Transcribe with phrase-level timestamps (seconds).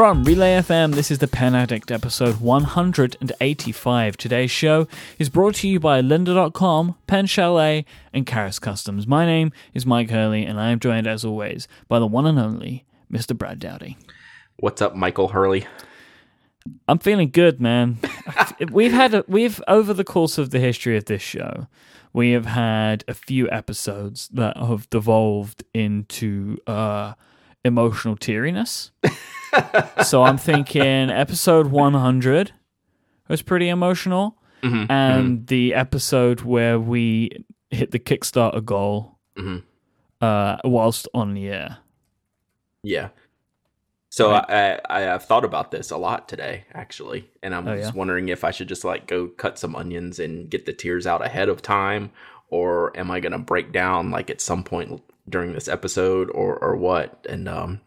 [0.00, 4.16] From Relay FM, this is the Pen Addict episode 185.
[4.16, 4.88] Today's show
[5.18, 9.06] is brought to you by lynda.com, Pen Chalet, and Karas Kustoms.
[9.06, 12.38] My name is Myke Hurley, and I am joined as always by the one and
[12.38, 13.36] only Mr.
[13.36, 13.98] Brad Dowdy.
[14.56, 15.66] What's up, Michael Hurley?
[16.88, 17.98] I'm feeling good, man.
[18.70, 21.66] we've had a, we've over the course of the history of this show,
[22.14, 27.12] we have had a few episodes that have devolved into uh,
[27.64, 28.90] emotional teariness.
[30.04, 32.52] so I'm thinking episode 100
[33.28, 37.30] was pretty emotional, Mm-hmm, and the episode where we
[37.70, 39.62] hit the Kickstarter goal Mhm.
[40.20, 41.78] uh, whilst on the air.
[42.82, 43.08] Yeah.
[44.10, 44.80] So Right.
[44.88, 47.92] I, I I've thought about this a lot today, actually, and I Oh, was yeah?
[47.94, 51.24] wondering if I should just like go cut some onions and get the tears out
[51.24, 52.10] ahead of time,
[52.48, 56.76] or am I gonna break down like at some point during this episode, or or
[56.76, 57.24] what?
[57.28, 57.80] And um,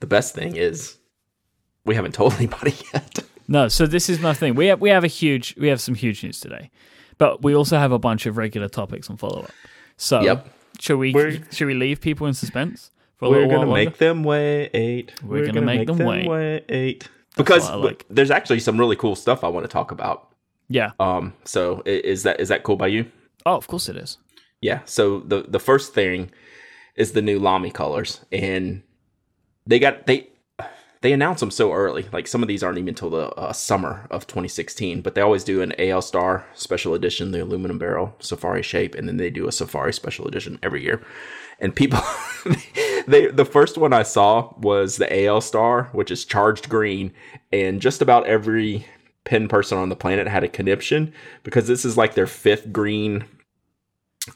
[0.00, 0.96] the best thing is
[1.84, 3.20] we haven't told anybody yet.
[3.48, 4.54] No, so this is my thing.
[4.54, 6.70] We have we have a huge we have some huge news today,
[7.18, 9.50] but we also have a bunch of regular topics on follow up.
[9.96, 10.48] So Yep.
[10.80, 13.74] should we We're- should we leave people in suspense for a We're little gonna while
[13.76, 13.98] make longer?
[13.98, 15.12] them wait.
[15.22, 16.26] We're gonna make them wait.
[16.28, 17.08] wait.
[17.36, 18.06] Because what I like.
[18.10, 20.28] there's actually some really cool stuff I want to talk about.
[20.68, 20.92] Yeah.
[21.00, 23.06] Um, so is that is that cool by you?
[23.44, 24.18] Oh, of course it is.
[24.60, 24.80] Yeah.
[24.84, 26.30] So the the first thing
[26.94, 28.82] is the new Lamy colors, and
[29.66, 30.28] they got they
[31.02, 32.06] they announce them so early.
[32.12, 35.44] Like some of these aren't even until the uh, summer of 2016, but they always
[35.44, 39.48] do an AL Star special edition, the aluminum barrel Safari shape, and then they do
[39.48, 41.02] a Safari special edition every year.
[41.58, 42.00] And people,
[43.06, 47.12] they the first one I saw was the AL Star, which is charged green,
[47.52, 48.86] and just about every
[49.24, 53.24] pen person on the planet had a conniption because this is like their fifth green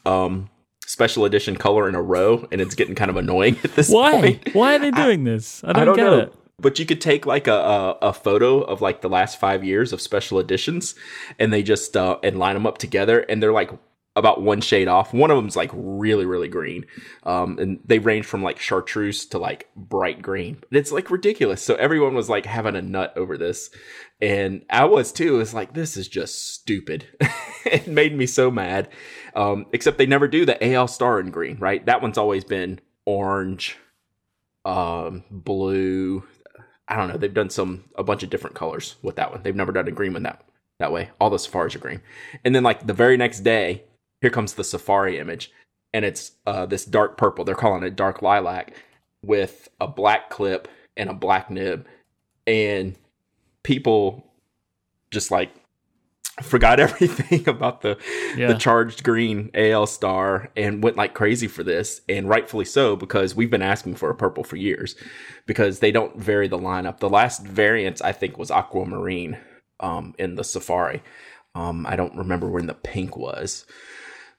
[0.05, 0.49] um
[0.87, 4.11] special edition color in a row and it's getting kind of annoying at this Why?
[4.13, 4.55] point.
[4.55, 5.63] Why are they doing this?
[5.63, 6.17] I don't, I don't get know.
[6.19, 6.33] it.
[6.59, 9.93] But you could take like a, a a photo of like the last five years
[9.93, 10.95] of special editions,
[11.37, 13.69] and they just uh, and line them up together, and they're like
[14.15, 15.13] about one shade off.
[15.13, 16.85] One of them's like really really green,
[17.21, 20.63] um, and they range from like chartreuse to like bright green.
[20.71, 21.61] It's like ridiculous.
[21.61, 23.69] So everyone was like having a nut over this,
[24.19, 25.39] and I was too.
[25.39, 27.05] It's like this is just stupid.
[27.73, 28.89] it made me so mad.
[29.35, 31.85] Um, except they never do the AL Star in green, right?
[31.85, 33.77] That one's always been orange,
[34.65, 36.23] um, blue.
[36.87, 37.17] I don't know.
[37.17, 39.43] They've done some a bunch of different colors with that one.
[39.43, 40.43] They've never done a green one that
[40.79, 41.09] that way.
[41.19, 42.01] All the safaris are green,
[42.43, 43.83] and then like the very next day,
[44.21, 45.51] here comes the safari image,
[45.93, 47.45] and it's uh, this dark purple.
[47.45, 48.73] They're calling it dark lilac
[49.23, 51.85] with a black clip and a black nib,
[52.45, 52.95] and
[53.63, 54.25] people
[55.11, 55.51] just like
[56.41, 57.97] forgot everything about the
[58.35, 58.47] Yeah.
[58.47, 63.35] the charged green AL star and went like crazy for this and rightfully so because
[63.35, 64.95] we've been asking for a purple for years
[65.45, 66.99] because they don't vary the lineup.
[66.99, 69.37] The last variant I think was aquamarine
[69.79, 71.01] um in the safari.
[71.55, 73.65] Um I don't remember when the pink was.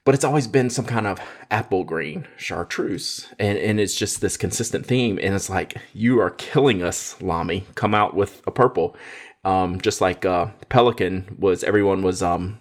[0.05, 1.19] But it's always been some kind of
[1.51, 3.27] apple green chartreuse.
[3.37, 7.65] And and it's just this consistent theme and it's like you are killing us, Lamy.
[7.75, 8.95] Come out with a purple.
[9.43, 12.59] Um just like uh Pelikan was everyone was um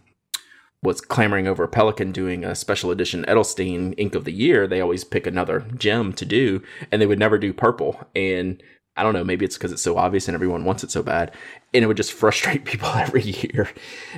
[0.82, 5.04] was clamoring over Pelikan doing a special edition Edelstein Ink of the Year, they always
[5.04, 6.62] pick another gem to do,
[6.92, 8.00] and they would never do purple.
[8.14, 8.62] And
[8.96, 11.32] I don't know, maybe it's because it's so obvious and everyone wants it so bad,
[11.74, 13.68] and it would just frustrate people every year.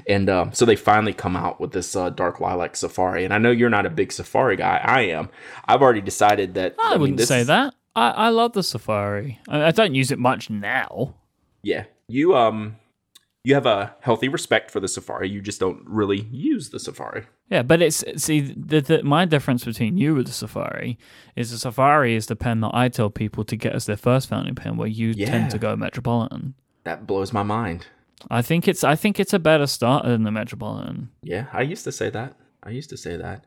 [0.06, 3.24] And um, so they finally come out with this uh, dark lilac safari.
[3.24, 4.80] And I know you're not a big safari guy.
[4.84, 5.30] I am.
[5.66, 6.74] I've already decided that.
[6.78, 7.74] I, mean, wouldn't this- say that.
[7.96, 9.40] I, I love the Safari.
[9.48, 11.14] I, I don't use it much now.
[11.62, 12.76] Yeah, you um,
[13.44, 15.28] you have a healthy respect for the safari.
[15.28, 17.26] You just don't really use the safari.
[17.50, 20.96] Yeah, but it's see the, the my difference between you with the Safari
[21.34, 24.28] is the Safari is the pen that I tell people to get as their first
[24.28, 25.26] fountain pen, where you Yeah.
[25.30, 26.54] tend to go Metropolitan.
[26.84, 27.88] That blows my mind.
[28.30, 31.10] I think it's I think it's a better starter than the Metropolitan.
[31.24, 32.36] Yeah, I used to say that.
[32.62, 33.44] I used to say that.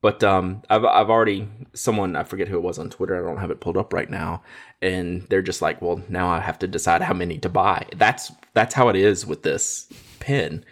[0.00, 3.16] But um, I've I've already someone I forget who it was on Twitter.
[3.16, 4.42] I don't have it pulled up right now,
[4.80, 7.86] and they're just like, well, now I have to decide how many to buy.
[7.96, 9.88] That's that's how it is with this
[10.20, 10.64] pen.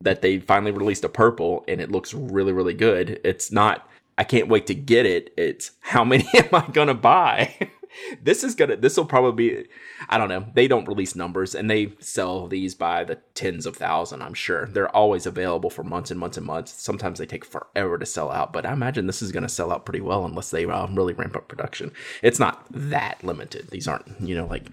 [0.00, 3.20] That they finally released a purple, and it looks really really good.
[3.24, 3.88] It's not.
[4.16, 5.32] I can't wait to get it.
[5.36, 7.70] It's how many am I gonna buy?
[8.22, 8.76] this is gonna.
[8.76, 9.68] This will probably be.
[10.08, 10.46] I don't know.
[10.54, 14.22] They don't release numbers, and they sell these by the tens of thousand.
[14.22, 16.72] I'm sure they're always available for months and months and months.
[16.72, 19.84] Sometimes they take forever to sell out, but I imagine this is to sell out
[19.84, 21.92] pretty well unless they um, really ramp up production.
[22.22, 23.70] It's not that limited.
[23.70, 24.66] These aren't, you know, like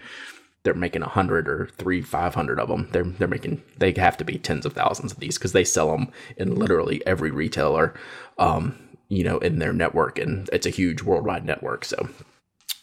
[0.64, 2.90] they're making a hundred or three, five hundred of them.
[2.92, 5.92] They're they're making they have to be tens of thousands of these because they sell
[5.92, 7.94] them in literally every retailer,
[8.38, 8.78] um,
[9.08, 11.86] you know, in their network, and it's a huge worldwide network.
[11.86, 12.10] So,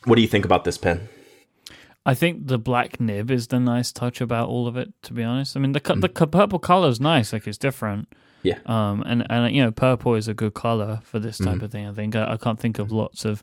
[0.04, 1.08] what do you think about this pen?
[2.06, 4.92] I think the black nib is the nice touch about all of it.
[5.04, 8.08] To be honest, I mean the co- the purple color is nice, like it's different.
[8.42, 8.58] Yeah.
[8.66, 11.86] Um, and and you know, purple is a good color for this type of thing.
[11.88, 13.42] I think I, I can't think of lots of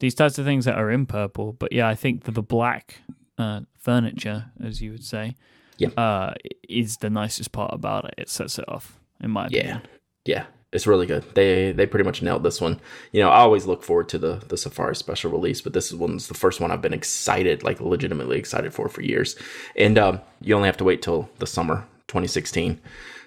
[0.00, 2.96] these types of things that are in purple, but yeah, I think that the black
[3.38, 5.36] uh, furniture, as you would say,
[5.78, 5.88] Yeah.
[5.96, 6.34] uh,
[6.68, 8.14] is the nicest part about it.
[8.18, 9.82] It sets it off, in my Yeah, opinion.
[10.26, 11.24] yeah, it's really good.
[11.34, 12.80] They they pretty much nailed this one.
[13.12, 15.94] You know, I always look forward to the the Safari special release, but this is
[15.96, 19.36] one's the first one I've been excited, like legitimately excited for for years.
[19.76, 22.80] And um, you only have to wait till the summer 2016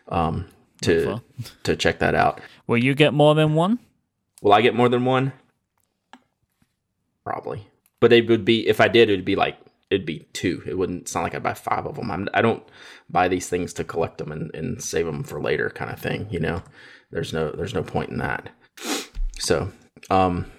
[0.10, 0.46] um,
[0.82, 1.22] to
[1.64, 2.42] to check that out.
[2.66, 3.78] Will you get more than one?
[4.42, 5.32] Will I get more than one?
[7.24, 7.68] Probably,
[8.00, 9.58] but it would be if I did, it'd be like
[9.92, 10.64] it'd be two.
[10.66, 12.10] It wouldn't sound like I'd buy five of them.
[12.10, 12.64] I'm, I don't
[13.10, 16.28] buy these things to collect them and, and save them for later, kind of thing.
[16.32, 16.64] You know,
[17.16, 18.50] there's no there's no point in that.
[19.40, 19.72] So,
[20.10, 20.52] um,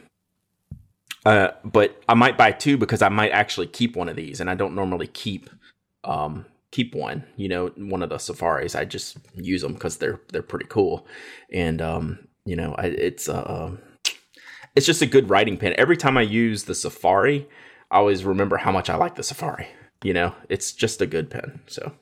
[1.27, 4.49] uh, but I might buy two because I might actually keep one of these, and
[4.49, 5.51] I don't normally keep
[6.03, 7.25] um keep one.
[7.37, 8.75] You know, one of the safaris.
[8.75, 11.07] I just use them because they're they're pretty cool,
[11.53, 13.77] and um, you know, I, it's uh,
[14.75, 15.75] it's just a good writing pen.
[15.77, 17.47] Every time I use the Safari,
[17.91, 19.69] I always remember how much I like the Safari.
[20.03, 21.61] You know, it's just a good pen.
[21.67, 21.93] So,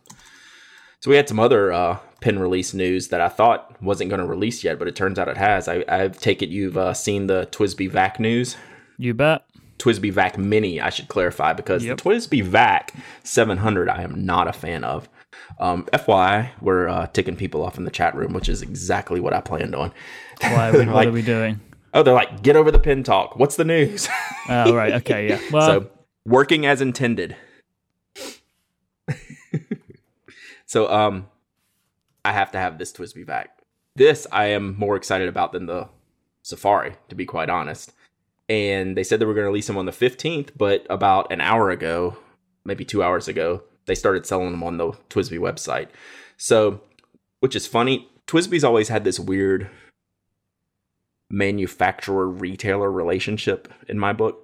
[1.01, 4.27] so we had some other uh, pen release news that I thought wasn't going to
[4.27, 5.69] release yet, but it turns out it has.
[5.69, 8.57] I, I take it you've uh, seen the TWSBI Vac news.
[8.97, 9.45] You bet.
[9.79, 11.99] TWSBI Vac Mini, I should clarify, because Yep.
[11.99, 12.95] the TWSBI Vac
[13.25, 15.07] 700 I am not a fan of.
[15.61, 19.35] Um, FYI, we're uh, ticking people off in the chat room, which is exactly what
[19.35, 19.93] I planned on.
[20.41, 20.71] Why?
[20.75, 21.61] What Like- are we doing?
[21.93, 23.37] Oh, they're like, get over the pin talk.
[23.37, 24.09] What's the news?
[24.49, 24.95] Oh, right.
[24.95, 25.29] Okay.
[25.29, 25.41] Yeah.
[25.53, 25.91] Well, so
[26.27, 27.37] working as intended.
[30.67, 31.27] so um
[32.25, 33.59] I have to have this TWSBI Vac.
[33.97, 35.89] This I am more excited about than the
[36.43, 37.93] Safari, to be quite honest.
[38.49, 41.41] And they said they were going to release them on the 15th, but about an
[41.41, 42.17] hour ago,
[42.65, 45.89] maybe two hours ago, they started selling them on the TWSBI website.
[46.37, 46.81] So,
[47.41, 49.71] which is funny, TWSBI's always had this weird
[51.31, 54.44] manufacturer retailer relationship in my book.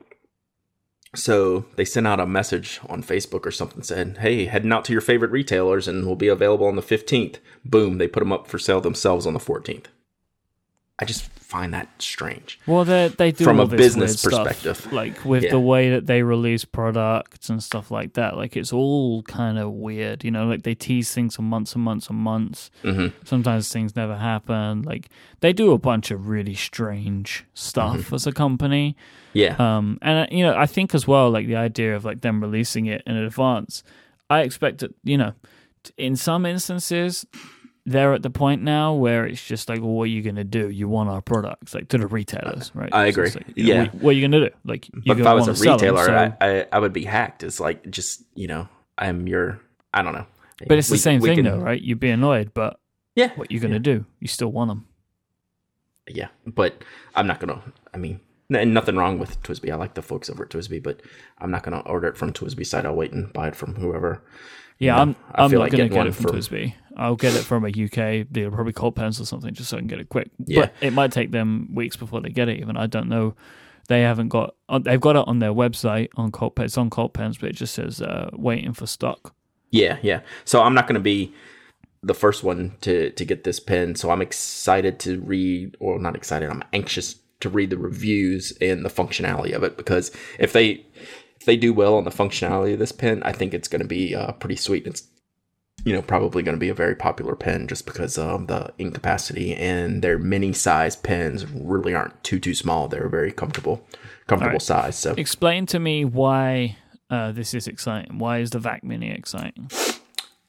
[1.15, 4.93] So they sent out a message on Facebook or something said, "Hey, heading out to
[4.93, 8.47] your favorite retailers and will be available on the 15th." Boom, they put them up
[8.47, 9.87] for sale themselves on the 14th.
[11.01, 12.61] I just find that strange.
[12.67, 14.93] Well, they they do From a business weird stuff, perspective.
[14.93, 15.51] like with Yeah.
[15.51, 18.37] the way that they release products and stuff like that.
[18.37, 20.47] Like it's all kind of weird, you know.
[20.47, 22.71] Like they tease things for months and months and months.
[22.83, 24.83] hmm Sometimes things never happen.
[24.83, 25.09] Like
[25.41, 28.15] they do a bunch of really strange stuff Mm-hmm.
[28.15, 28.95] as a company.
[29.33, 32.21] Yeah, Um, and uh, you know, I think as well, like the idea of like
[32.21, 33.83] them releasing it in advance.
[34.29, 34.95] I expect it.
[35.05, 35.33] You know,
[35.97, 37.25] in some instances,
[37.87, 40.45] they're at the point now where it's just like, well, what are you going to
[40.45, 40.69] do?
[40.69, 42.91] You want our products, like to the retailers, uh, right?
[42.95, 43.25] I agree.
[43.27, 43.89] just like, you know, Yeah.
[43.93, 44.55] what, are you going to do?
[44.65, 47.05] Like, but if I was a wanna them, retailer, so- I, I I would be
[47.05, 47.43] hacked.
[47.43, 48.69] It's like just you know,
[48.99, 49.61] I'm your
[49.95, 50.27] I don't know.
[50.69, 51.81] but it's the same thing, can- though, right?
[51.81, 52.79] You'd be annoyed, but
[53.17, 54.05] Yeah, what you going to do?
[54.21, 54.87] You still want them.
[56.09, 56.83] yeah, but
[57.15, 57.63] I'm not gonna.
[57.95, 58.21] I mean,
[58.53, 59.73] and nothing wrong with TWSBI.
[59.73, 61.01] I like the folks over at TWSBI, but
[61.39, 62.85] I'm not gonna order it from TWSBI side.
[62.87, 64.23] I'll wait and buy it from whoever.
[64.81, 65.15] Yeah, I'm.
[65.33, 66.75] I I'm not like going to get it from from- TWSBI.
[66.97, 69.81] I'll get it from a UK dealer, probably Cult Pens or something, just so I
[69.81, 70.31] can get it quick.
[70.45, 70.63] Yeah.
[70.63, 72.59] But it might take them weeks before they get it.
[72.59, 73.35] Even I don't know.
[73.89, 74.55] They haven't got.
[74.83, 76.73] They've got it on their website on Cult Pens.
[76.73, 79.35] It's on Cult Pens, but it just says uh, waiting for stock.
[79.71, 80.21] Yeah, yeah.
[80.45, 81.33] So I'm not going to be
[82.03, 83.95] the first one to to get this pen.
[83.95, 86.51] So I'm excited to read, or not excited.
[86.51, 90.85] I'm anxious to read the reviews and the functionality of it because if they
[91.41, 93.89] if they do well on the functionality of this pen, I think it's going to
[93.89, 94.87] be uh, pretty sweet.
[94.87, 95.05] It's
[95.85, 98.93] you know probably going to be a very popular pen just because of the ink
[98.93, 102.89] capacity and their mini size pens really aren't too too small.
[102.89, 103.87] They're very comfortable
[104.27, 104.63] comfortable Alright.
[104.63, 104.99] size.
[104.99, 106.77] So Explain to me why
[107.09, 108.19] uh, this is exciting.
[108.19, 109.71] Why is the Vac Mini exciting?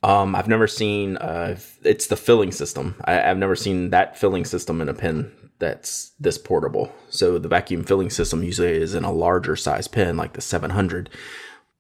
[0.03, 1.17] Um, I've never seen.
[1.17, 2.95] Uh, it's the filling system.
[3.05, 5.31] I, I've never seen that filling system in a pen
[5.62, 6.91] that's this portable.
[7.10, 11.10] So the vacuum filling system usually is in a larger size pen, like the 700.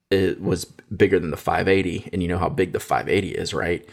[0.09, 3.85] It was bigger than the 580, and you know how big the 580 is, right?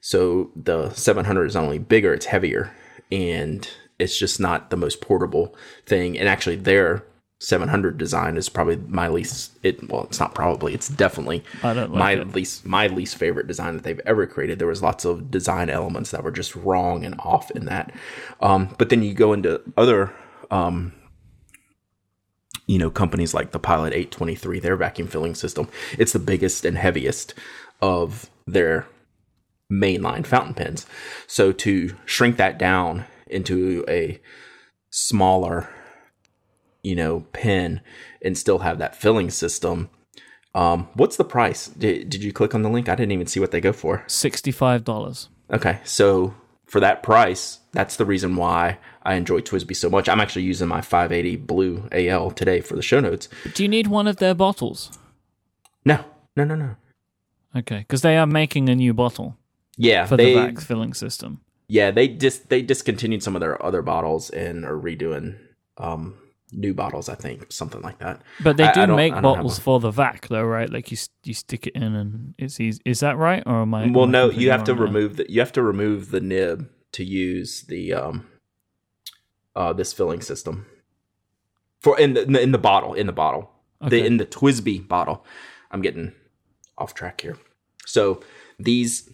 [0.00, 2.72] So the 700 is not only bigger, it's heavier,
[3.12, 5.54] and it's just not the most portable
[5.86, 6.18] thing.
[6.18, 7.04] And actually, their
[7.44, 9.52] 700 design is probably my least.
[9.62, 10.72] It well, it's not probably.
[10.72, 12.34] It's definitely like my it.
[12.34, 14.58] least my least favorite design that they've ever created.
[14.58, 17.92] There was lots of design elements that were just wrong and off in that.
[18.40, 20.12] Um, but then you go into other
[20.50, 20.92] um,
[22.66, 25.68] you know companies like the Pilot 823, their vacuum filling system.
[25.98, 27.34] It's the biggest and heaviest
[27.82, 28.86] of their
[29.70, 30.86] mainline fountain pens.
[31.26, 34.20] So to shrink that down into a
[34.90, 35.68] smaller
[36.84, 37.80] you know pen
[38.22, 39.88] and still have that filling system
[40.54, 41.66] Um, what's the price?
[41.66, 42.88] Did, did you click on the link?
[42.88, 44.04] I didn't even see what they go for.
[44.06, 45.28] Sixty-five dollars.
[45.50, 46.32] Okay, so
[46.66, 50.08] for that price, that's the reason why I enjoy TWSBI so much.
[50.08, 53.28] I'm actually using my 580 Blue AL today for the show notes.
[53.54, 54.90] Do you need one of their bottles?
[55.84, 55.98] No,
[56.36, 56.76] no, no, no.
[57.56, 59.36] Okay, because they are making a new bottle
[59.76, 61.40] Yeah, for they the vac filling system.
[61.68, 65.36] yeah they dis they discontinued some of their other bottles and are redoing
[65.78, 66.14] um
[66.54, 67.08] new bottles.
[67.08, 68.22] I think something like that.
[68.40, 70.70] But they do I make I have bottles for the vac, though, right?
[70.70, 72.80] Like you, you stick it in, and it's easy.
[72.84, 73.90] Is that right, or am I?
[73.90, 77.04] Well, am no, you have to remove the you have to remove the nib to
[77.04, 78.26] use the um
[79.56, 80.66] uh this filling system
[81.80, 85.24] for in the in the bottle in the bottle the in the TWSBI bottle.
[85.70, 86.12] I'm getting
[86.78, 87.36] off track here.
[87.86, 88.22] So
[88.58, 89.10] these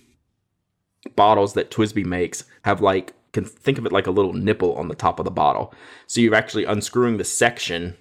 [1.16, 4.89] bottles that TWSBI makes have like can think of it like a little nipple on
[4.89, 5.73] the top of the bottle.
[6.07, 7.97] So you're actually unscrewing the section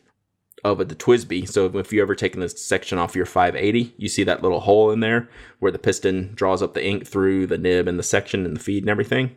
[0.63, 1.47] of the TWSBI.
[1.47, 4.91] So if you ever taken this section off your 580, you see that little hole
[4.91, 8.45] in there where the piston draws up the ink through the nib and the section
[8.45, 9.35] and the feed and everything.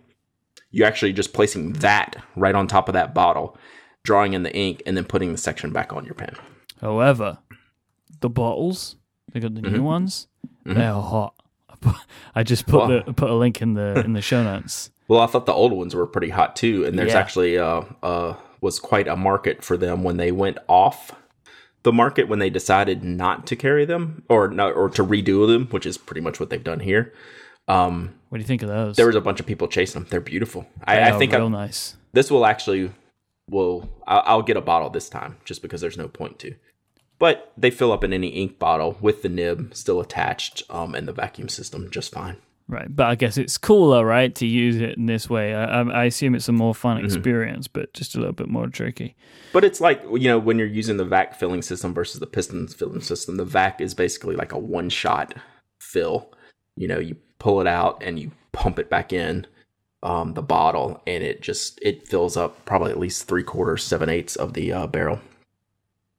[0.71, 3.57] You're actually just placing that right on top of that bottle,
[4.03, 6.35] drawing in the ink, and then putting the section back on your pen.
[6.81, 7.39] However,
[8.21, 8.97] the bottles
[9.33, 9.77] they got the Mm-hmm.
[9.77, 10.29] new ones.
[10.65, 11.35] They are hot.
[11.85, 12.01] I
[12.37, 14.91] I just put Well- the put a link in the in the show notes.
[15.09, 17.19] Well, I thought the old ones were pretty hot too, and there's Yeah.
[17.19, 21.13] actually uh, uh, was quite a market for them when they went off
[21.83, 25.67] the market when they decided not to carry them or not or to redo them,
[25.73, 27.13] which is pretty much what they've done here.
[27.69, 28.97] Um, What do you think of those?
[28.97, 30.09] there was a bunch of people chasing them.
[30.11, 30.67] They're beautiful.
[30.87, 31.97] They I, I think real I, nice.
[32.13, 32.93] this will actually
[33.51, 36.55] will I'll, I'll get a bottle this time just because there's no point to.
[37.19, 41.07] But they fill up in any ink bottle with the nib still attached um, and
[41.07, 42.37] the vacuum system just fine.
[42.73, 45.55] Right, but I guess it's cooler, right, to use it in this way.
[45.55, 47.05] I, I, assume it's a more fun Mm-hmm.
[47.05, 49.15] experience, but just a little bit more tricky.
[49.53, 52.69] But it's like you know when you're using the vac filling system versus the piston
[52.69, 53.37] filling system.
[53.37, 55.35] The vac is basically like a one shot
[55.81, 56.33] fill.
[56.75, 59.47] You know, you pull it out and you pump it back in
[60.03, 64.09] um, the bottle, and it just it fills up probably at least three quarters, seven
[64.09, 65.21] eighths of the uh, barrel.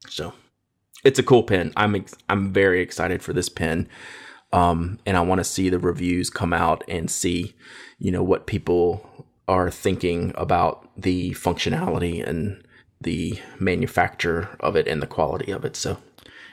[0.07, 0.33] So
[1.03, 1.73] it's a cool pen.
[1.75, 3.89] I'm ex- I'm very excited for this pen.
[4.53, 7.55] Um, and I want to see the reviews come out and see,
[7.97, 12.63] you know, what people are thinking about the functionality and
[13.01, 15.75] the manufacture of it and the quality of it.
[15.75, 15.97] So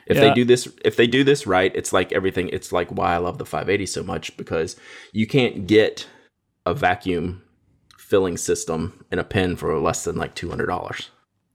[0.07, 0.23] if Yeah.
[0.23, 2.49] they do this, if they do this right, it's like everything.
[2.49, 4.77] It's like why I love the 580 so much because
[5.13, 6.09] you can't get
[6.67, 7.43] a vacuum
[7.99, 11.11] filling system in a pen for less than like two hundred dollars.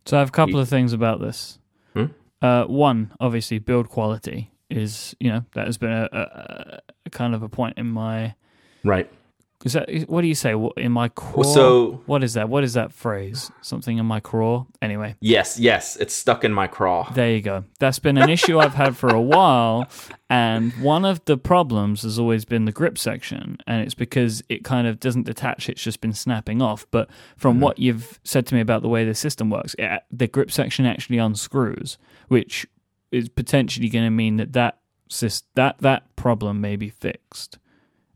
[0.06, 1.60] So I have a couple of things about this.
[1.94, 2.06] Hmm?
[2.42, 7.36] Uh, one, obviously, build quality is you know that has been a, a, a kind
[7.36, 8.36] of a point in my.
[8.84, 9.10] Right.
[9.64, 10.54] Is that what do you say?
[10.78, 11.42] In my craw?
[11.42, 12.50] so- what is that?
[12.50, 13.52] What is that phrase?
[13.62, 14.68] Something in my craw.
[14.80, 15.58] Anyway, Yes.
[15.60, 15.96] Yes.
[15.96, 17.12] It's stuck in my craw.
[17.14, 17.64] there you go.
[17.80, 19.88] That's been an issue I've had for a while,
[20.30, 24.64] and one of the problems has always been the grip section, and it's because it
[24.64, 26.86] kind of doesn't detach; it's just been snapping off.
[26.92, 27.64] But from mm-hmm.
[27.64, 30.86] what you've said to me about the way the system works, it, the grip section
[30.86, 32.68] actually unscrews, which
[33.16, 34.80] is potentially going to mean that that
[35.56, 37.58] that that problem may be fixed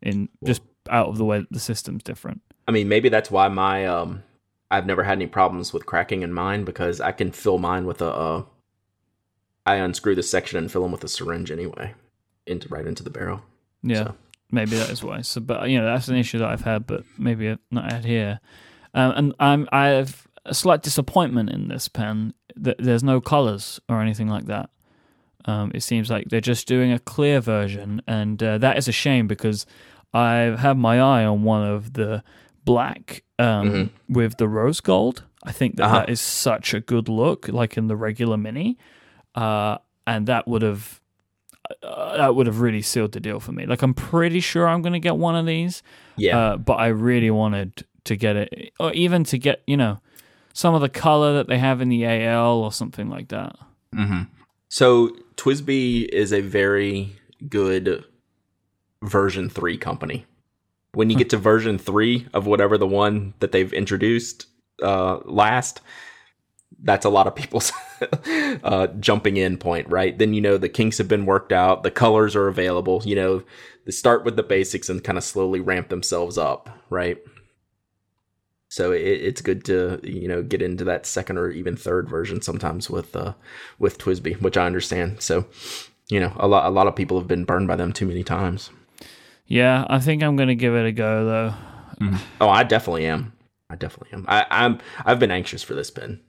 [0.01, 2.41] in just out of the way that the system's different.
[2.68, 4.24] I mean, maybe that's why my um,
[4.72, 8.01] I've never had any problems with cracking in mine because I can fill mine with
[8.01, 8.10] a.
[8.10, 8.44] Uh,
[9.65, 11.94] I unscrew the section and fill them with a syringe anyway,
[12.48, 13.41] into right into the barrel.
[13.84, 14.15] Yeah, So-
[14.51, 15.22] maybe that is why.
[15.22, 18.39] So, but you know, that's an issue that I've had, but maybe not had here.
[18.94, 23.79] Um, and I'm I have a slight disappointment in this pen that there's no colors
[23.88, 24.70] or anything like that.
[25.46, 28.91] Um, it seems like they're just doing a clear version, and uh, that is a
[28.91, 29.65] shame because
[30.13, 32.24] I've had my eye on one of the
[32.65, 35.24] black um, with the rose gold.
[35.43, 35.93] I think that, Mm-hmm.
[35.96, 36.05] Uh-huh.
[36.05, 38.77] that is such a good look, like in the regular mini,
[39.36, 41.00] uh, and that would have
[41.84, 43.65] uh, that would have really sealed the deal for me.
[43.65, 45.81] Like I'm pretty sure I'm going to get one of these,
[46.17, 46.38] Yeah.
[46.38, 50.00] uh, but I really wanted to get it, or even to get you know
[50.53, 53.55] some of the color that they have in the AL or something like that.
[54.72, 57.15] So TWSBI is a very
[57.48, 58.03] good
[59.01, 60.25] version three company.
[60.93, 64.48] When you get to version three of whatever the one that they've introduced
[64.84, 65.79] uh, last,
[66.84, 67.72] that's a lot of people's
[68.63, 70.17] uh, jumping in point, right?
[70.17, 73.01] Then you know the kinks have been worked out, the colors are available.
[73.05, 73.43] You know,
[73.86, 77.17] they start with the basics and kind of slowly ramp themselves up, right?
[78.69, 82.41] So it, it's good to you know get into that second or even third version
[82.41, 83.33] sometimes with uh,
[83.79, 85.21] with TWSBI, which I understand.
[85.21, 85.45] So
[86.09, 88.23] you know a lot a lot of people have been burned by them too many
[88.23, 88.69] times.
[89.47, 91.53] Yeah, I think I'm going to give it a go though.
[92.39, 93.33] Oh, I definitely am.
[93.69, 94.25] I definitely am.
[94.27, 96.21] I, I'm I've been anxious for this pin.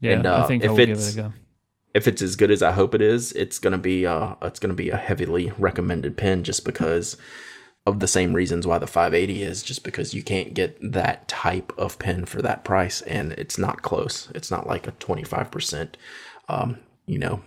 [0.00, 1.32] Yeah, And, uh, I think I if will give it's- it a go.
[1.94, 4.74] if it's as good as I hope it is, it's gonna be uh it's gonna
[4.74, 7.16] be a heavily recommended pen just because
[7.86, 11.72] of the same reasons why the 580 is just because you can't get that type
[11.78, 14.28] of pen for that price and it's not close.
[14.34, 15.90] It's not like a 25%
[16.48, 17.42] um, you know,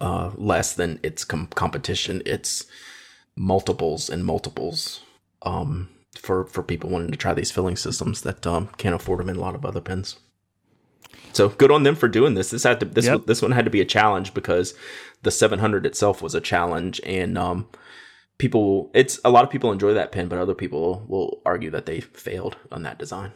[0.00, 2.22] uh, less than its com- competition.
[2.26, 2.66] It's
[3.36, 5.02] multiples and multiples
[5.42, 9.28] um, for for people wanting to try these filling systems that um, can't afford them
[9.30, 10.18] in a lot of other pens.
[11.32, 12.50] So good on them for doing this.
[12.50, 13.26] This had to this Yep.
[13.26, 14.74] this one had to be a challenge because
[15.22, 17.68] the 700 itself was a challenge, and um,
[18.40, 21.86] people it's a lot of people enjoy that pen, but other people will argue that
[21.86, 23.30] they failed on that design.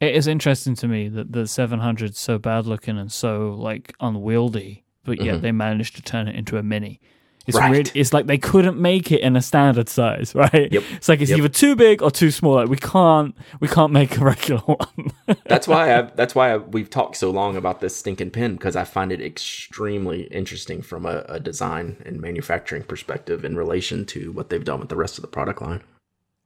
[0.00, 3.92] It is interesting to me that the 700 is so bad looking and so like
[4.00, 5.42] unwieldy, but yet mm-hmm.
[5.42, 7.00] they managed to turn it into a mini.
[7.46, 7.56] It's.
[7.56, 7.70] Right.
[7.70, 7.90] weird.
[7.94, 10.72] It's like they couldn't make it in a standard size, right?
[10.72, 10.82] Yep.
[10.96, 11.38] It's like it's Yep.
[11.38, 12.54] either too big or too small.
[12.56, 15.12] Like we can't, we can't make a regular one.
[15.46, 18.74] that's why I, that's why I, we've talked so long about this stinking pen because
[18.76, 24.32] I find it extremely interesting from a, a design and manufacturing perspective in relation to
[24.32, 25.82] what they've done with the rest of the product line.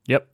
[0.07, 0.27] Yep.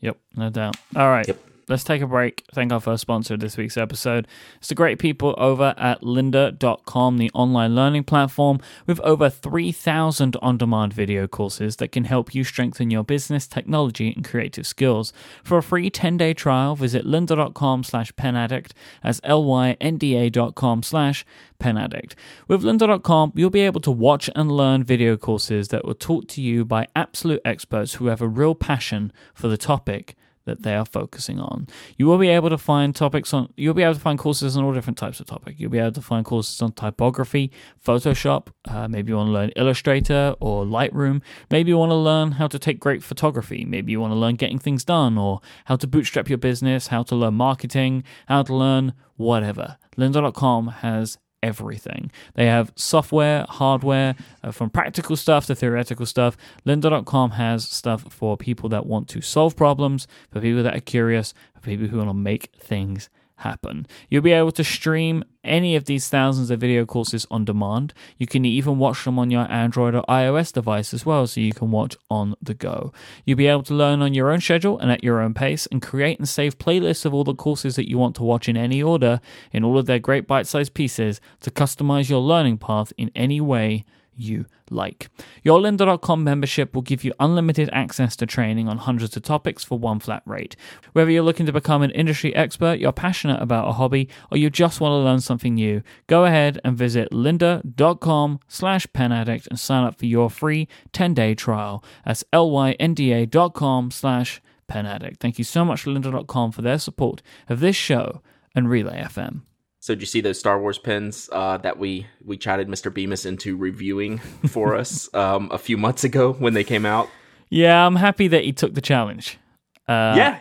[0.00, 0.76] Yep, no doubt.
[0.96, 1.26] All right.
[1.26, 1.38] Yep.
[1.66, 2.44] Let's take a break.
[2.52, 4.28] Thank our first sponsor of this week's episode.
[4.58, 10.58] It's the great people over at lynda.com, the online learning platform with over 3,000 on
[10.58, 15.12] demand video courses that can help you strengthen your business, technology, and creative skills.
[15.42, 18.72] For a free 10 day trial, visit lynda.com slash penaddict.
[19.02, 21.24] That's L-Y-N-D-A.com slash
[21.58, 22.12] penaddict.
[22.46, 26.42] With lynda.com, you'll be able to watch and learn video courses that were taught to
[26.42, 30.84] you by absolute experts who have a real passion for the topic that they are
[30.84, 31.66] focusing on.
[31.96, 34.64] You will be able to find topics on you'll be able to find courses on
[34.64, 35.56] all different types of topic.
[35.58, 37.50] You'll be able to find courses on typography,
[37.84, 42.32] Photoshop, uh, maybe you want to learn Illustrator or Lightroom, maybe you want to learn
[42.32, 45.76] how to take great photography, maybe you want to learn getting things done or how
[45.76, 49.76] to bootstrap your business, how to learn marketing, how to learn whatever.
[49.96, 52.10] Lynda.com has everything.
[52.34, 56.36] They have software, hardware, uh, from practical stuff to theoretical stuff.
[56.66, 61.34] Lynda.com has stuff for people that want to solve problems, for people that are curious,
[61.54, 63.10] for people who want to make things
[63.44, 63.86] happen.
[64.10, 67.94] You'll be able to stream any of these thousands of video courses on demand.
[68.18, 71.52] You can even watch them on your Android or iOS device as well, so you
[71.52, 72.92] can watch on the go.
[73.24, 75.80] You'll be able to learn on your own schedule and at your own pace and
[75.80, 78.82] create and save playlists of all the courses that you want to watch in any
[78.82, 79.20] order
[79.52, 83.40] in all of their great bite sized pieces to customize your learning path in any
[83.40, 83.84] way
[84.16, 85.08] you like.
[85.42, 89.78] Your lynda.com membership will give you unlimited access to training on hundreds of topics for
[89.78, 90.56] one flat rate.
[90.92, 94.50] Whether you're looking to become an industry expert, you're passionate about a hobby, or you
[94.50, 99.84] just want to learn something new, go ahead and visit lynda.com slash penaddict and sign
[99.84, 101.84] up for your free 10-day trial.
[102.04, 105.18] That's L-Y-N-D-A.com slash penaddict.
[105.18, 108.22] Thank you so much to lynda.com for their support of this show
[108.54, 109.42] and Relay FM.
[109.84, 112.90] So did you see those Star Wars pens uh, that we we chatted Mr.
[112.90, 114.16] Bemis into reviewing
[114.48, 117.10] for us um, a few months ago when they came out?
[117.50, 119.38] Yeah, I'm happy that he took the challenge.
[119.86, 120.40] Uh, yeah,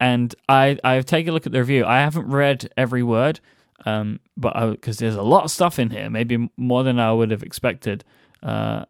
[0.00, 1.86] and I I've taken a look at the review.
[1.86, 3.40] I haven't read every word,
[3.86, 7.30] um, but because there's a lot of stuff in here, maybe more than I would
[7.30, 8.04] have expected
[8.42, 8.84] uh,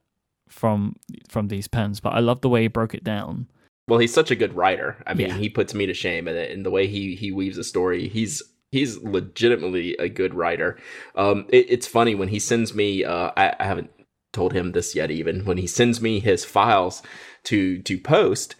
[0.49, 0.97] from
[1.29, 2.01] from these pens.
[2.01, 3.47] But I love the way he broke it down.
[3.87, 4.97] Well, he's such a good writer.
[5.07, 5.37] I mean, Yeah.
[5.37, 6.51] he puts me to shame in it.
[6.51, 8.43] And the way he he weaves a story, he's
[8.75, 10.77] he's legitimately a good writer.
[11.15, 13.05] Um, it, it's funny when he sends me.
[13.05, 13.91] Uh, I, I haven't
[14.33, 15.11] told him this yet.
[15.11, 17.03] Even when he sends me his files
[17.45, 18.57] to to post,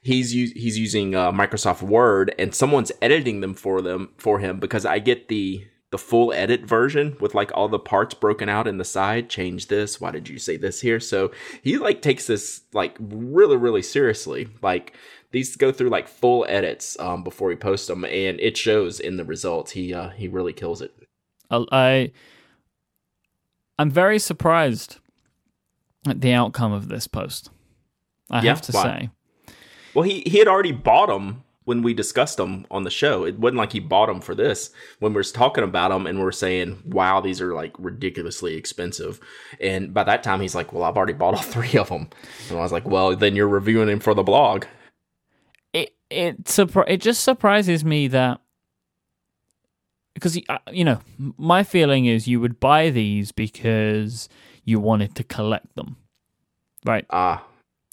[0.00, 4.60] he's u- he's using uh, Microsoft Word, and someone's editing them for them for him
[4.60, 8.66] because I get the the full edit version with like all the parts broken out
[8.66, 11.30] in the side change this why did you say this here so
[11.62, 14.94] he like takes this like really really seriously like
[15.32, 19.16] these go through like full edits um, before he posts them and it shows in
[19.16, 20.92] the results he uh, he really kills it
[21.50, 22.10] I,
[23.78, 24.98] I'm very surprised
[26.08, 27.50] at the outcome of this post.
[28.30, 29.10] I Yeah, have to why?
[29.46, 29.54] say.
[29.94, 33.38] well he he had already bought them when we discussed them on the show it
[33.38, 36.24] wasn't like he bought them for this when we were talking about them and we
[36.24, 39.20] are saying wow these are like ridiculously expensive
[39.60, 42.08] and by that time he's like well i've already bought all three of them
[42.50, 44.64] and i was like well then you're reviewing them for the blog
[46.10, 48.40] it surpri- it just surprises me that
[50.14, 51.00] because uh, you know
[51.36, 54.28] my feeling is you would buy these because
[54.64, 55.96] you wanted to collect them
[56.84, 57.04] right?
[57.10, 57.44] Ah.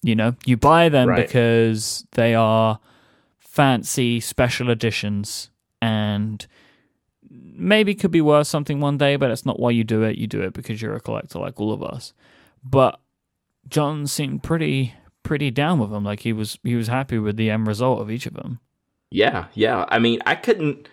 [0.02, 1.26] You know you buy them Right.
[1.26, 2.78] because they are
[3.38, 5.50] fancy special editions
[5.82, 6.46] and
[7.30, 10.16] maybe could be worth something one day but it's not why you do it.
[10.16, 12.12] You do it because you're a collector like all of us.
[12.62, 13.00] But
[13.68, 14.92] john seemed pretty
[15.24, 18.10] pretty down with them like he was he was happy with the end result of
[18.10, 18.60] each of them
[19.10, 19.84] Yeah, yeah.
[19.88, 20.88] I mean, I couldn't.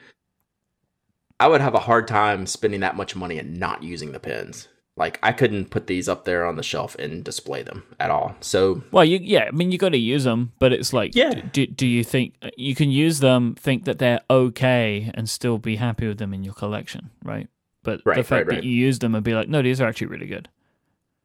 [1.39, 4.67] I would have a hard time spending that much money and not using the pins.
[4.97, 8.35] Like I couldn't put these up there on the shelf and display them at all.
[8.41, 11.33] So Well, you yeah, I mean you got to use them, but it's like Yeah.
[11.51, 15.77] do, do you think you can use them, think that they're okay and still be
[15.77, 17.47] happy with them in your collection, right?
[17.83, 18.55] But Right, the fact right, right.
[18.61, 20.47] that you use them and be like, no, these are actually really good.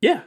[0.01, 0.23] Yeah,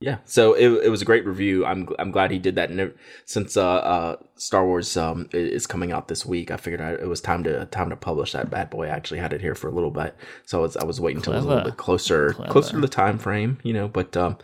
[0.00, 0.16] yeah.
[0.24, 1.66] So it, it was a great review.
[1.66, 2.70] I'm I'm glad he did that.
[2.70, 2.94] And
[3.26, 7.08] since uh, uh, Star Wars um is coming out this week, I figured I, it
[7.08, 8.86] was time to time to publish that bad boy.
[8.86, 11.18] I actually had it here for a little bit, so I was, I was waiting
[11.18, 12.50] until it was a little bit closer Clever.
[12.52, 13.88] closer to the time frame, you know.
[13.88, 14.38] But um,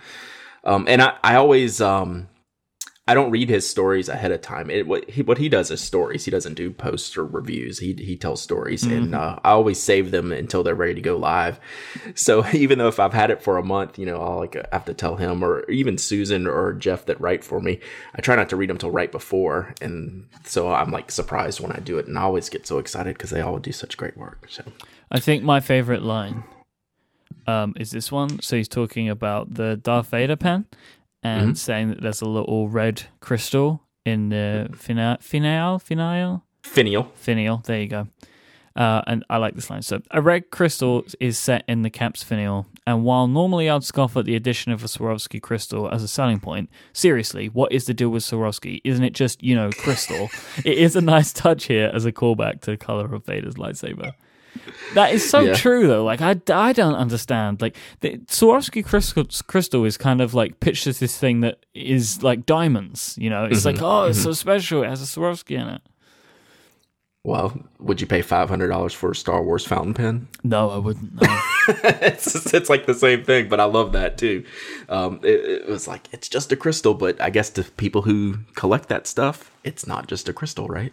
[0.65, 2.29] um, and I I always um.
[3.09, 4.69] I don't read his stories ahead of time.
[4.69, 6.25] It, what he what he does is stories.
[6.25, 7.79] He doesn't do posts or reviews.
[7.79, 11.17] He he tells stories, and uh, I always save them until they're ready to go
[11.17, 11.61] live.
[12.17, 14.87] So even though if I've had it for a month, you know, I'll like have
[14.87, 17.79] to tell him or even Susan or Jeff that write for me.
[18.17, 21.71] I try not to read them till right before, and so I'm like surprised when
[21.71, 24.17] I do it, and I always get so excited because they all do such great
[24.17, 24.47] work.
[24.49, 24.65] So
[25.13, 26.43] I think my favorite line
[27.47, 28.41] um, is this one.
[28.43, 30.67] So he's talking about the Darth Vader pen
[31.23, 31.57] and Mhm.
[31.57, 37.63] saying that there's a little red crystal in the fina- finial, finial, finial, finial.
[37.65, 38.09] There you go.
[38.77, 39.81] Uh, and I like this line.
[39.81, 44.19] So, a red crystal is set in the cap's finial, and while normally I'd scoff
[44.19, 47.95] at the addition of a Swarovski crystal as a selling point, seriously, what is the
[47.95, 48.83] deal with Swarovski?
[48.85, 50.29] Isn't it just, you know, crystal?
[50.65, 54.13] it is a nice touch here as a callback to the color of Vader's lightsaber.
[54.95, 55.55] That is so Yeah.
[55.55, 56.05] true, though.
[56.05, 57.61] Like, I, I don't understand.
[57.61, 62.23] Like, the Swarovski crystal, crystal is kind of like pitched as this thing that is
[62.23, 63.17] like diamonds.
[63.19, 64.83] You know, it's like, oh, it's so special.
[64.83, 65.83] It has a Swarovski in it.
[67.25, 70.29] well, would you pay five hundred dollars for a Star Wars fountain pen?
[70.45, 71.21] No, I wouldn't.
[71.21, 71.41] No.
[71.83, 74.45] it's it's like the same thing, but I love that too.
[74.89, 78.39] Um, it, it was like it's just a crystal, but I guess to people who
[78.55, 80.93] collect that stuff, it's not just a crystal, right?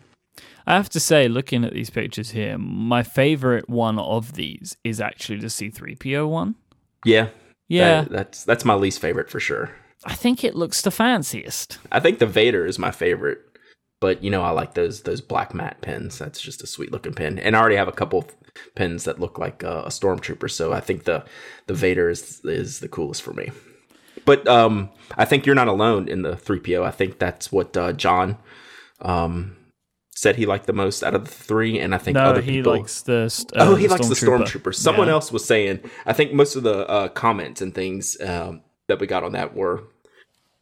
[0.66, 5.02] I have to say, looking at these pictures here, my favorite one of these is
[5.02, 6.56] actually the C3PO one.
[7.06, 7.30] Yeah,
[7.68, 9.72] Yeah, that- that's that's my least favorite for sure.
[10.06, 11.80] I think it looks the fanciest.
[11.92, 13.40] I think the Vader is my favorite,
[14.02, 16.18] but you know I like those those black matte pens.
[16.20, 18.36] That's just a sweet looking pen, and I already have a couple of
[18.76, 20.50] pens that look like uh, a stormtrooper.
[20.52, 21.24] So I think the
[21.68, 23.52] the Vader is is the coolest for me.
[24.26, 26.84] But um, I think you're not alone in the three PO.
[26.84, 28.38] I think that's what uh, John
[29.02, 29.56] um,
[30.16, 32.58] said he liked the most out of the three, and I think No, other he
[32.58, 32.78] people.
[32.78, 33.30] likes the.
[33.30, 34.74] st- uh, Oh, he likes the stormtrooper.
[34.74, 35.14] Someone Yeah.
[35.14, 35.80] else was saying.
[36.06, 39.56] I think most of the uh, comments and things um, that we got on that
[39.56, 39.84] were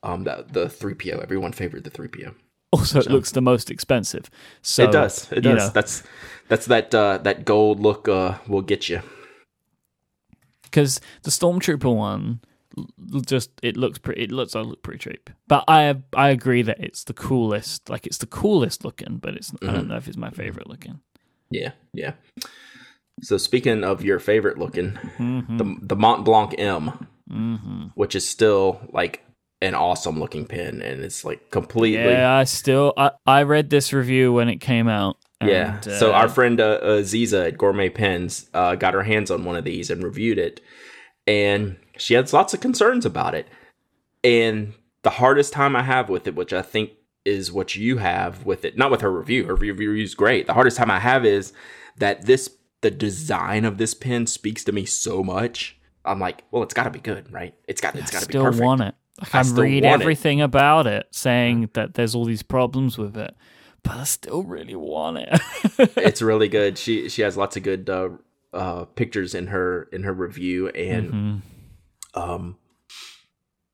[0.03, 1.19] um, the the three PO.
[1.19, 2.33] Everyone favored the three PO.
[2.71, 4.29] Also, it looks the most expensive.
[4.61, 5.29] So it does.
[5.31, 5.57] It does.
[5.57, 6.03] know, That's
[6.47, 9.01] that's that uh, that gold look uh, will get you.
[10.63, 12.39] because the stormtrooper one
[13.25, 14.23] just it looks pretty.
[14.23, 17.89] It looks I look pretty cheap, but I I agree that it's the coolest.
[17.89, 19.73] Like it's the coolest looking, but it's I Mm-hmm.
[19.75, 20.99] don't know if it's my favorite looking.
[21.49, 22.13] Yeah, yeah.
[23.21, 25.57] So speaking of your favorite looking, Mm-hmm.
[25.57, 29.23] the the Montblanc M, which is still like
[29.61, 33.93] an awesome looking pen, and it's like completely Yeah, I still I, I read this
[33.93, 35.17] review when it came out.
[35.43, 35.79] Yeah.
[35.81, 39.55] so uh, our friend uh, Azizah at Gourmet Pens uh, got her hands on one
[39.55, 40.61] of these and reviewed it,
[41.27, 43.47] and she has lots of concerns about it.
[44.23, 46.91] And the hardest time I have with it, which I think
[47.25, 49.45] is what you have with it, not with her review.
[49.45, 50.47] Her review is great.
[50.47, 51.53] The hardest time I have is
[51.97, 52.49] that this
[52.81, 55.77] the design of this pen speaks to me so much.
[56.03, 57.53] I'm like, well, it's got to be good, right?
[57.67, 58.63] It's got it's got to be still perfect.
[58.63, 58.95] want it.
[59.19, 60.03] Like, I I, read want it.
[60.03, 63.35] everything about it, saying that there's all these problems with it,
[63.83, 65.39] but I still really want it.
[65.97, 66.79] it's really good.
[66.79, 68.09] She she has lots of good uh,
[68.51, 71.37] uh, pictures in her in her review, and Mm-hmm.
[72.13, 72.57] Um,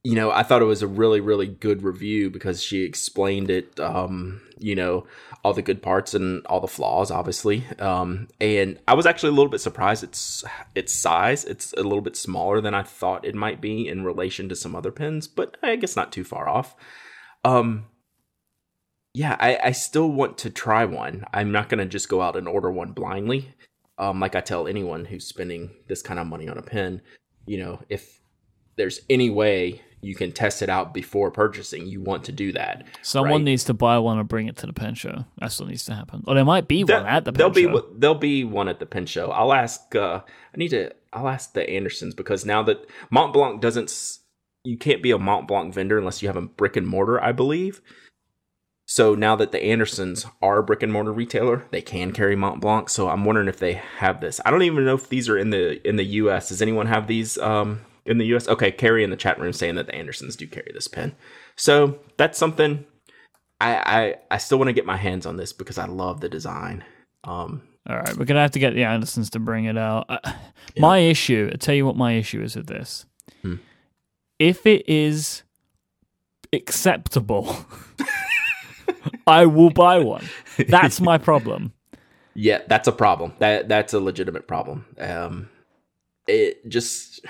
[0.04, 3.80] you know, I thought it was a really really good review because she explained it.
[3.80, 5.06] Um, you know,
[5.44, 7.66] all the good parts and all the flaws, obviously.
[7.80, 10.44] Um, and I was actually a little bit surprised its
[10.76, 11.46] its size.
[11.46, 14.76] It's a little bit smaller than I thought it might be in relation to some
[14.76, 16.76] other pens, but I guess not too far off.
[17.44, 17.86] Um,
[19.14, 21.26] yeah, I, I still want to try one.
[21.34, 23.54] I'm not going to just go out and order one blindly.
[23.98, 27.02] Um, like I tell anyone who's spending this kind of money on a pen,
[27.48, 28.20] you know, if
[28.78, 32.86] there's any way you can test it out before purchasing, you want to do that.
[33.02, 33.44] Someone right?
[33.44, 35.26] needs to buy one and bring it to the pen show.
[35.40, 36.24] That's what needs to happen.
[36.28, 37.86] Or there might be There- one at the pen there'll be show.
[37.96, 39.32] there'll be one at the pen show.
[39.32, 39.96] I'll ask.
[39.96, 40.22] Uh,
[40.54, 40.92] I need to.
[41.12, 43.92] I'll ask the Andersons because now that Montblanc doesn't,
[44.64, 47.82] you can't be a Montblanc vendor unless you have a brick and mortar, I believe.
[48.86, 52.90] So now that the Andersons are a brick and mortar retailer, they can carry Montblanc.
[52.90, 54.40] So I'm wondering if they have this.
[54.46, 56.50] I don't even know if these are in the in the U.S.
[56.50, 58.48] Does anyone have these um, in the U.S.?
[58.48, 61.16] Okay, Carrie in the chat room saying that the Andersons do carry this pen.
[61.56, 62.86] So that's something
[63.60, 66.30] I I, I still want to get my hands on this because I love the
[66.30, 66.84] design.
[67.24, 70.06] Um, All right, we're gonna have to get the Andersons to bring it out.
[70.10, 70.34] Uh,
[70.78, 73.06] My issue, I tell you what, my issue is with this.
[73.42, 73.56] Hmm.
[74.40, 75.44] If it is
[76.54, 77.66] acceptable,
[79.28, 80.26] I will buy one.
[80.68, 81.74] That's my problem.
[82.40, 83.34] Yeah, that's a problem.
[83.40, 84.86] That that's a legitimate problem.
[85.00, 85.50] Um,
[86.28, 87.26] it just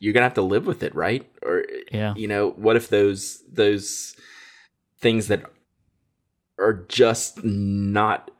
[0.00, 1.30] you're gonna have to live with it, right?
[1.42, 2.14] Or Yeah.
[2.16, 4.16] you know, what if those those
[4.98, 5.44] things that
[6.58, 8.30] are just not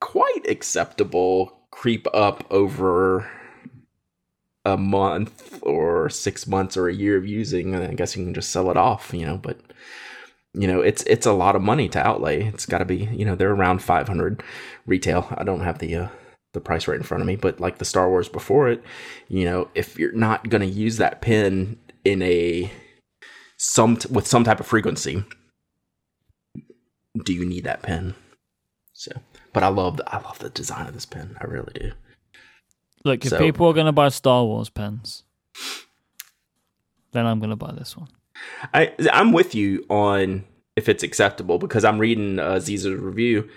[0.00, 3.30] quite acceptable creep up over
[4.64, 7.74] a month or six months or a year of using?
[7.74, 9.36] And I guess you can just sell it off, you know.
[9.36, 9.60] But
[10.54, 12.44] you know, it's it's a lot of money to outlay.
[12.44, 14.42] It's got to be, you know, they're around 500
[14.86, 15.28] retail.
[15.36, 16.08] I don't have the uh,
[16.56, 18.82] the price right in front of me, but like the Star Wars before it,
[19.28, 22.70] you know, if you're not going to use that pen in a
[23.58, 25.22] some with some type of frequency,
[27.24, 28.14] do you need that pen?
[28.92, 29.12] So,
[29.52, 31.36] but I love the, I love the design of this pen.
[31.40, 31.92] I really do.
[33.04, 35.22] Look, if So- people are gonna buy Star Wars pens,
[37.12, 38.08] then I'm gonna buy this one.
[38.74, 40.44] I I'm with you on
[40.76, 43.48] if it's acceptable because I'm reading uh, Ziza's review,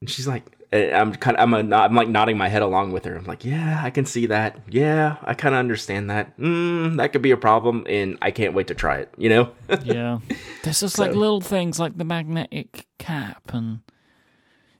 [0.00, 3.04] and she's like, I'm kind of I'm a, I'm like nodding my head along with
[3.04, 3.14] her.
[3.16, 4.58] I'm like, yeah, I can see that.
[4.70, 6.38] Yeah, I kind of understand that.
[6.38, 9.12] Mm, that could be a problem, and I can't wait to try it.
[9.18, 9.50] You know?
[9.84, 10.20] Yeah,
[10.62, 13.80] there's just like little things like the magnetic cap, and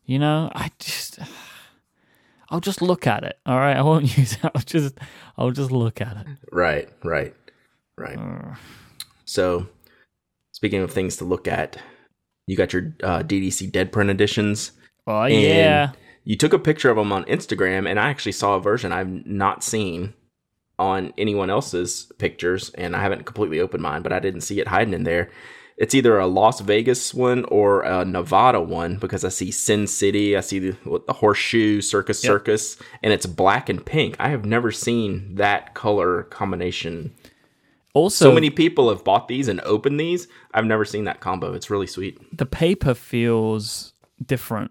[0.04, 1.18] you know, I just.
[2.48, 3.38] I'll just look at it.
[3.46, 4.44] All right, I won't use it.
[4.44, 4.98] I'll just,
[5.38, 6.26] I'll just look at it.
[6.50, 7.34] right, right,
[7.96, 8.18] right.
[8.18, 8.56] Uh,
[9.24, 9.68] So,
[10.52, 11.78] speaking of things to look at,
[12.46, 14.72] you got your uh, DDC Dead Print editions.
[15.06, 15.92] Oh And yeah,
[16.24, 19.26] You took a picture of them on Instagram, and I actually saw a version I've
[19.26, 20.14] not seen
[20.78, 24.68] on anyone else's pictures, and I haven't completely opened mine, but I didn't see it
[24.68, 25.30] hiding in there.
[25.78, 30.36] It's either a Las Vegas one or a Nevada one because I see Sin City,
[30.36, 32.28] I see the, what, the Horseshoe Circus Yep.
[32.30, 34.14] Circus, and it's black and pink.
[34.20, 37.12] I have never seen that color combination.
[37.94, 40.28] also So many people have bought these and opened these.
[40.54, 41.52] I've never seen that combo.
[41.54, 42.18] It's really sweet.
[42.36, 44.70] the paper feels different.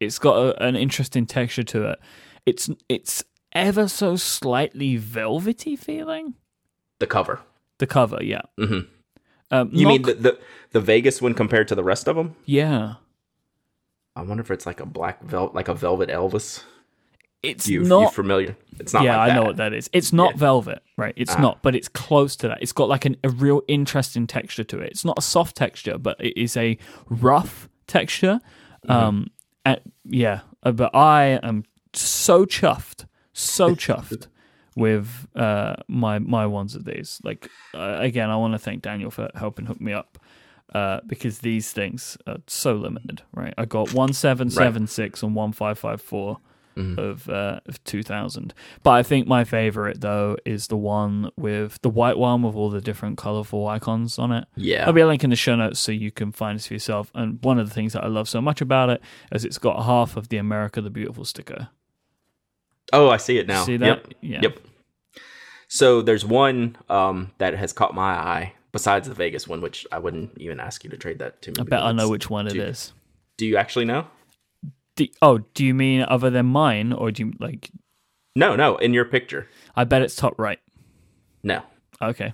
[0.00, 1.98] It's got a, an interesting texture to it.
[2.46, 6.34] It's it's ever so slightly velvety feeling.
[6.98, 7.40] The cover.
[7.78, 8.42] The cover, yeah.
[8.58, 8.86] Mhm.
[9.50, 10.38] Um, You not- mean the, the
[10.72, 12.36] the Vegas one compared to the rest of them?
[12.44, 12.94] yeah?
[14.16, 16.64] I wonder if it's like a black velvet, like a velvet Elvis.
[17.44, 18.00] It's You, not.
[18.00, 18.56] you familiar?
[18.80, 19.04] It's not.
[19.04, 19.88] yeah, like I know what that is.
[19.92, 20.38] It's not Yeah.
[20.38, 21.14] velvet, right?
[21.16, 21.40] It's Ah.
[21.40, 22.58] not, but it's close to that.
[22.60, 24.90] It's got like an, a real interesting texture to it.
[24.90, 26.76] It's not a soft texture, but it is a
[27.08, 28.40] rough texture.
[28.88, 28.90] Mm-hmm.
[28.90, 29.30] Um,
[29.72, 34.26] and, yeah, uh, but I am so chuffed, so chuffed
[34.76, 37.20] with uh my my ones of these.
[37.24, 40.18] Like uh, again, I want to thank Daniel for helping hook me up.
[40.74, 43.54] Uh, because these things are so limited, right?
[43.56, 46.40] I got one seven seven six and one five five four
[46.78, 46.98] Mm-hmm.
[47.00, 48.54] of uh, of 2000.
[48.84, 52.70] But I think my favorite though is the one with the white one with all
[52.70, 54.44] the different colorful icons on it.
[54.54, 54.86] Yeah.
[54.86, 57.10] I'll be a link in the show notes so you can find this for yourself.
[57.14, 59.84] And one of the things that I love so much about it is it's got
[59.84, 61.68] half of the America the Beautiful sticker.
[62.92, 63.64] oh, I see it now.
[63.64, 63.86] See that?
[63.86, 64.06] Yep.
[64.20, 64.38] Yeah.
[64.42, 64.58] Yep.
[65.66, 69.98] So there's one um, that has caught my eye besides the Vegas one, which I
[69.98, 71.56] wouldn't even ask you to trade that to me.
[71.60, 72.92] I bet I know which one it do- is.
[73.36, 74.06] Do you actually know?
[74.98, 77.70] Do, oh, do you mean other than mine, or do you like?
[78.34, 78.76] No, no.
[78.78, 80.58] In your picture, I bet it's top right.
[81.44, 81.62] no.
[82.02, 82.32] Okay.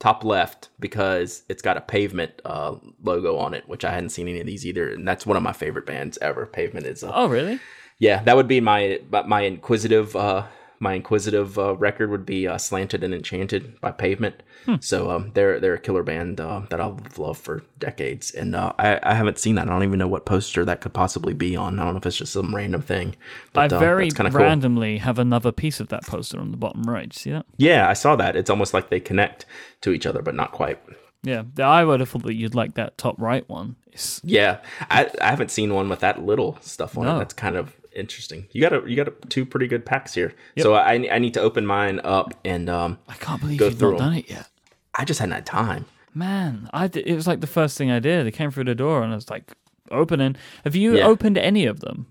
[0.00, 4.26] Top left because it's got a pavement uh, logo on it, which I hadn't seen
[4.26, 6.46] any of these either, and that's one of my favorite bands ever.
[6.46, 7.60] Pavement is uh, Oh, really?
[7.98, 10.46] Yeah, that would be my my inquisitive uh
[10.82, 14.42] my inquisitive uh, record would be uh, "Slanted and Enchanted" by Pavement.
[14.66, 14.74] Hmm.
[14.80, 18.72] So um, they're they're a killer band uh, that I've loved for decades, and uh,
[18.78, 19.68] I I haven't seen that.
[19.68, 21.78] I don't even know what poster that could possibly be on.
[21.78, 23.10] I don't know if it's just some random thing.
[23.54, 24.40] I But, uh, very kind cool.
[24.42, 27.12] randomly have another piece of that poster on the bottom right.
[27.14, 27.46] See that?
[27.56, 28.36] Yeah, I saw that.
[28.36, 29.46] It's almost like they connect
[29.82, 30.78] to each other, but not quite.
[31.24, 33.76] Yeah, I would have thought that you'd like that top right one.
[33.92, 34.58] It's, Yeah,
[34.90, 37.14] I I haven't seen one with that little stuff on No.
[37.16, 37.18] it.
[37.20, 38.48] That's kind of interesting.
[38.52, 40.34] You got a you got a, two pretty good packs here.
[40.58, 43.98] So I I need to open mine up and um I can't believe you've not
[43.98, 44.48] done it yet.
[44.94, 45.86] I just hadn't had time.
[46.14, 48.26] Man, I did, it was like the first thing I did.
[48.26, 49.52] They came through the door and I was like
[49.90, 50.36] opening.
[50.64, 51.06] Have you Yeah.
[51.06, 52.06] opened any of them?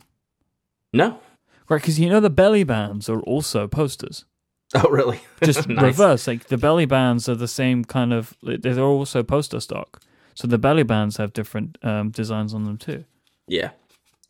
[0.94, 1.20] No.
[1.70, 4.26] Right, because you know the belly bands are also posters.
[4.74, 5.20] Oh, really?
[5.44, 5.84] Just Nice.
[5.84, 6.28] reverse.
[6.28, 8.34] Like the belly bands are the same kind of.
[8.42, 10.02] They're also poster stock.
[10.34, 13.04] So the belly bands have different um, designs on them too.
[13.50, 13.72] Yeah.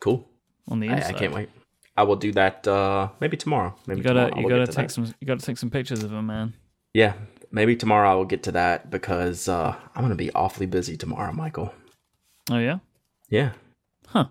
[0.00, 0.28] Cool.
[0.68, 1.48] On the I, inside, I can't wait.
[1.96, 3.74] I will do that uh maybe tomorrow.
[3.86, 4.92] Maybe You gotta, tomorrow you gotta to take that.
[4.94, 6.54] some, you gotta take some pictures of him, man.
[6.94, 7.14] Yeah.
[7.50, 11.32] Maybe tomorrow I will get to that because uh I'm gonna be awfully busy tomorrow,
[11.32, 11.74] Michael.
[12.50, 12.78] Oh yeah,
[13.28, 13.52] Yeah.
[14.08, 14.26] Huh.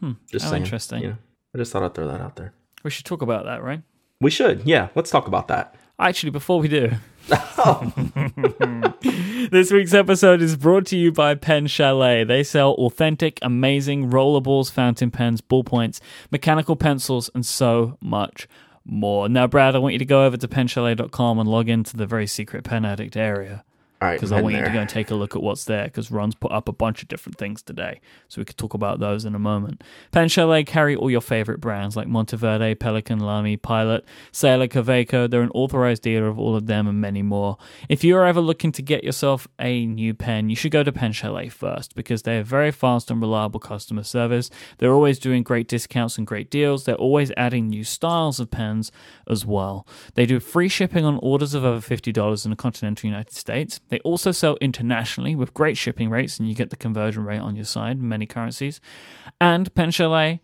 [0.00, 0.12] Hmm.
[0.30, 0.62] Just How saying.
[0.62, 1.02] interesting.
[1.02, 1.16] You know,
[1.54, 2.52] I just thought I'd throw that out there.
[2.84, 3.82] We should talk about that, right?
[4.20, 4.62] We should.
[4.66, 5.74] Yeah, let's talk about that.
[5.98, 6.90] Actually, before we do,
[9.50, 12.24] this week's episode is brought to you by Pen Chalet.
[12.24, 18.48] They sell authentic, amazing rollerballs, fountain pens, ballpoints, mechanical pencils, and so much
[18.84, 19.28] more.
[19.28, 22.26] Now, Brad, I want you to go over to penchalet.com and log into the very
[22.26, 23.64] secret Pen Addict area
[24.02, 25.84] All right, because I want you to go and take a look at what's there
[25.84, 28.00] because Ron's put up a bunch of different things today.
[28.28, 29.82] So we could talk about those in a moment.
[30.10, 35.30] Pen Chalet carry all your favorite brands like Monteverde, Pelikan, Lamy, Pilot, Sailor, Kaweco.
[35.30, 37.56] They're an authorized dealer of all of them and many more.
[37.88, 41.12] If you're ever looking to get yourself a new pen, you should go to Pen
[41.12, 44.50] Chalet first because they have very fast and reliable customer service.
[44.78, 46.84] They're always doing great discounts and great deals.
[46.84, 48.92] They're always adding new styles of pens
[49.30, 49.86] as well.
[50.14, 53.80] They do free shipping on orders of over $50 in the continental United States.
[53.94, 57.54] They also sell internationally with great shipping rates, and you get the conversion rate on
[57.54, 58.80] your side in many currencies.
[59.40, 60.40] And Pen Chalet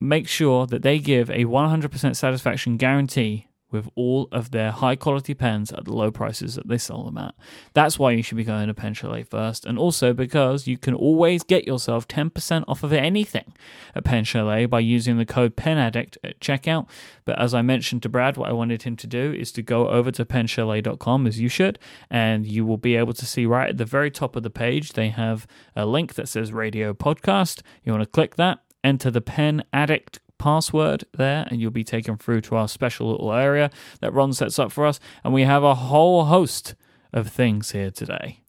[0.00, 5.34] make sure that they give a 100% satisfaction guarantee with all of their high quality
[5.34, 7.34] pens at the low prices that they sell them at.
[7.74, 10.94] That's why you should be going to Pen Chalet first, and also because you can
[10.94, 13.52] always get yourself 10% off of anything
[13.94, 16.88] at Pen Chalet by using the code PENADDICT at checkout.
[17.24, 19.88] But as I mentioned to Brad, what I wanted him to do is to go
[19.88, 21.78] over to penchalet.com as you should,
[22.10, 24.92] and you will be able to see right at the very top of the page,
[24.92, 27.62] they have a link that says radio podcast.
[27.84, 32.16] You want to click that, enter the Pen Addict password there and you'll be taken
[32.16, 35.62] through to our special little area that Ron sets up for us and we have
[35.62, 36.74] a whole host
[37.12, 38.40] of things here today.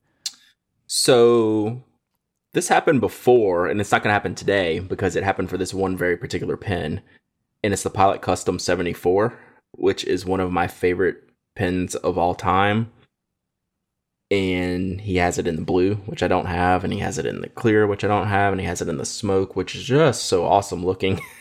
[0.88, 1.84] So
[2.54, 5.73] this happened before, and it's not going to happen today because it happened for this
[5.73, 7.01] one very particular pen,
[7.63, 9.39] and it's the Pilot Custom 74,
[9.71, 12.91] which is one of my favorite pens of all time.
[14.30, 17.25] And he has it in the blue, which I don't have, and he has it
[17.25, 19.75] in the clear, which I don't have, and he has it in the smoke, which
[19.75, 21.21] is just so awesome looking.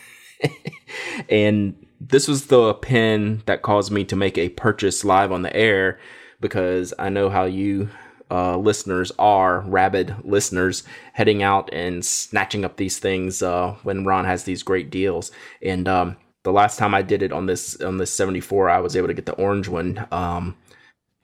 [1.29, 5.55] and this was the pen that caused me to make a purchase live on the
[5.55, 5.99] air
[6.39, 7.89] because I know how you
[8.31, 14.23] uh, listeners are rabid listeners heading out and snatching up these things uh, when Ron
[14.25, 15.31] has these great deals.
[15.61, 18.95] And um, the last time I did it on this on this 74, I was
[18.95, 20.07] able to get the orange one.
[20.11, 20.55] Um,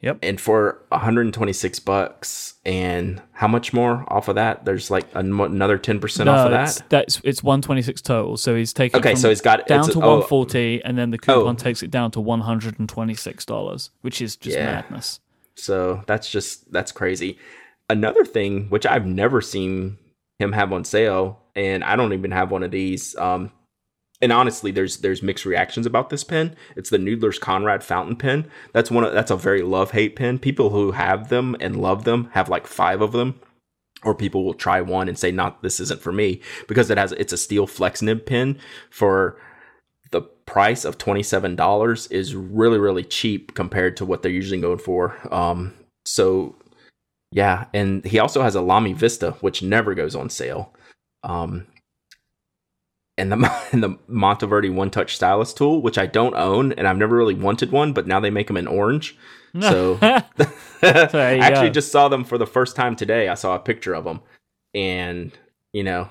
[0.02, 0.20] Yep.
[0.22, 4.64] and for 126 bucks, and how much more off of that?
[4.64, 6.84] There's like an- another 10 percent off of that.
[6.90, 8.38] that's it's 126 total.
[8.38, 11.56] So he's taking Okay, so he's got down to oh, 140 and then the coupon
[11.56, 11.58] Oh.
[11.58, 14.66] takes it down to $126, which is just Yeah.
[14.66, 15.20] madness.
[15.56, 17.38] So that's just that's crazy.
[17.90, 19.98] Another thing which I've never seen
[20.40, 23.16] him have on sale, and I don't even have one of these.
[23.18, 23.52] Um,
[24.22, 26.56] and honestly, there's there's mixed reactions about this pen.
[26.76, 28.50] It's the Noodler's Konrad fountain pen.
[28.74, 30.40] That's one of that's a very love hate pen.
[30.40, 33.40] People who have them and love them have like five of them.
[34.04, 37.12] Or people will try one and say, "Not this isn't for me," because it has
[37.14, 39.40] it's a steel flex nib pen for
[40.12, 45.18] the price of $27 is really really cheap compared to what they're usually going for
[45.34, 45.74] um
[46.06, 46.56] so
[47.32, 50.74] yeah and he also has a lamy vista which never goes on sale
[51.24, 51.68] um
[53.18, 56.98] and the and the Monteverde One Touch Stylus tool, which I don't own, and I've
[56.98, 59.18] never really wanted one, but now they make them in orange.
[59.62, 61.74] So I actually go.
[61.74, 63.28] just saw them for the first time today.
[63.28, 64.22] I saw a picture of them,
[64.76, 65.32] and
[65.74, 66.10] you know,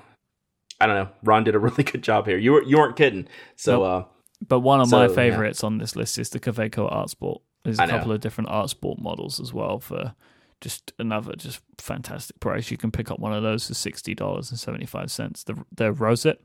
[0.81, 1.09] I don't know.
[1.23, 2.37] Ron did a really good job here.
[2.37, 3.27] You were you weren't kidding.
[3.55, 4.05] So uh,
[4.45, 5.13] But one of So, my yeah.
[5.15, 7.41] favorites on this list is the Kaweco Art Sport.
[7.63, 10.13] There's a couple of different Art Sport models as well for
[10.59, 12.69] just another just fantastic price.
[12.69, 15.43] You can pick up one of those for sixty dollars and seventy five cents.
[15.45, 16.39] The the Rosette,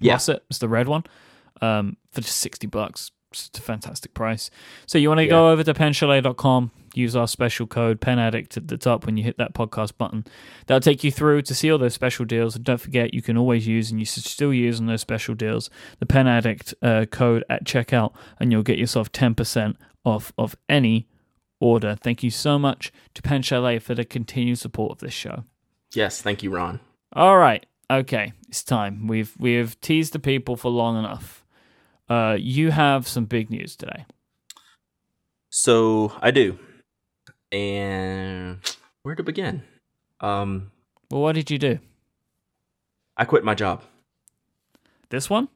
[0.00, 0.18] Yeah.
[0.50, 1.04] Is the red one,
[1.60, 3.10] um, for just sixty bucks.
[3.32, 4.50] It's a fantastic price.
[4.86, 8.76] So you want to go over to penchalet.com, use our special code PenAddict at the
[8.76, 10.24] top when you hit that podcast button.
[10.66, 12.56] That'll take you through to see all those special deals.
[12.56, 15.36] And don't forget, you can always use and you should still use on those special
[15.36, 20.56] deals the Pen Addict uh, code at checkout, and you'll get yourself 10% off of
[20.68, 21.06] any
[21.60, 21.94] order.
[21.94, 25.44] Thank you so much to Pen Chalet for the continued support of this show.
[25.94, 26.80] yes, thank you, Ron.
[27.12, 29.06] All right, okay, it's time.
[29.06, 31.44] We've we've teased the people for long enough.
[32.08, 34.04] Uh, you have some big news today.
[35.50, 36.58] So I do,
[37.50, 38.58] and
[39.02, 39.62] where to begin?
[40.20, 40.70] Um,
[41.10, 41.78] Well, what did you do?
[43.16, 43.82] I quit my job.
[45.10, 45.48] This one?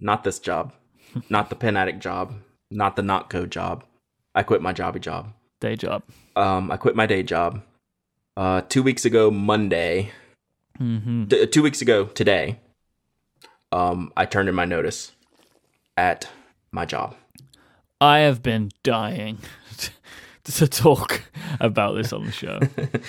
[0.00, 0.72] Not this job,
[1.30, 2.34] not the pen addict job,
[2.70, 3.84] not the Nock Co job.
[4.34, 5.32] I quit my jobby job.
[5.60, 6.02] Day job.
[6.34, 7.62] Um, I quit my day job.
[8.36, 10.10] Uh, two weeks ago, Monday.
[10.78, 12.58] Hmm T- two weeks ago today.
[13.70, 15.12] Um, I turned in my notice
[15.96, 16.28] at
[16.70, 17.16] my job.
[18.00, 19.38] I have been dying
[20.44, 21.22] to talk
[21.60, 22.60] about this on the show.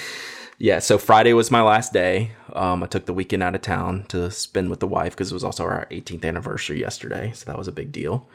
[0.60, 2.32] yeah, so Friday was my last day.
[2.54, 5.34] Um, I took the weekend out of town to spend with the wife because it
[5.34, 8.30] was also our 18th anniversary yesterday, so that was a big deal.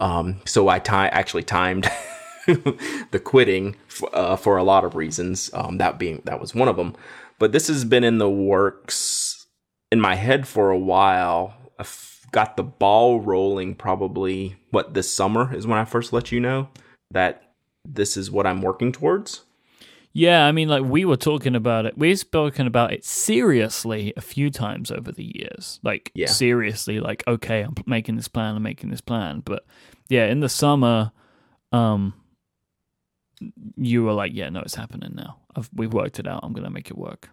[0.00, 1.88] Um, so I ti- actually timed
[2.46, 5.50] the quitting f- uh, for a lot of reasons.
[5.54, 6.96] Um, that being that was one of them.
[7.38, 9.46] But this has been in the works
[9.90, 11.54] in my head for a while.
[11.78, 16.40] I've got the ball rolling probably what this summer is when I first let you
[16.40, 16.68] know
[17.10, 17.52] that
[17.84, 19.42] this is what I'm working towards.
[20.16, 21.98] Yeah, I mean, like we were talking about it.
[21.98, 25.80] We've spoken about it seriously a few times over the years.
[25.82, 26.28] Like Yeah.
[26.28, 28.54] seriously, like okay, I'm making this plan.
[28.54, 29.40] I'm making this plan.
[29.44, 29.66] But
[30.08, 31.10] yeah, in the summer,
[31.72, 32.14] um,
[33.76, 35.38] you were like, yeah, no, it's happening now.
[35.56, 36.40] I've, we've worked it out.
[36.42, 37.30] I'm gonna make it work.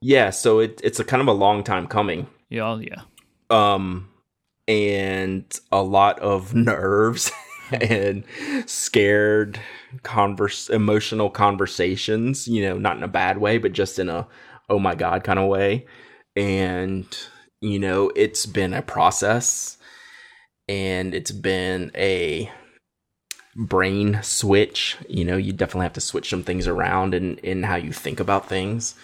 [0.00, 2.28] Yeah, so it, it's a kind of a long time coming.
[2.48, 3.02] Yeah, oh, yeah.
[3.50, 4.08] um
[4.68, 7.32] and a lot of nerves
[7.72, 8.24] and
[8.66, 9.58] scared
[10.02, 14.26] converse emotional conversations you know not in a bad way but just in a
[14.70, 15.86] oh my god kind of way
[16.36, 17.18] and
[17.60, 19.76] you know it's been a process
[20.68, 22.50] and it's been a
[23.56, 27.76] brain switch you know you definitely have to switch some things around in in how
[27.76, 28.94] you think about things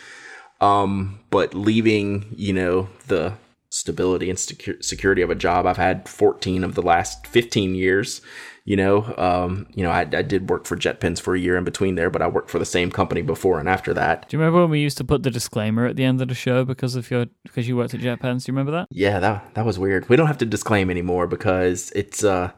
[0.61, 3.33] um but leaving you know the
[3.71, 8.21] stability and secu- security of a job i've had 14 of the last 15 years
[8.65, 11.65] you know um you know I, I did work for JetPens for a year in
[11.65, 14.41] between there but i worked for the same company before and after that Do you
[14.41, 16.95] remember when we used to put the disclaimer at the end of the show because
[16.95, 18.45] of your because you worked at JetPens?
[18.45, 18.87] Do you remember that?
[18.93, 22.53] yeah that that was weird we don't have to disclaim anymore because it's uh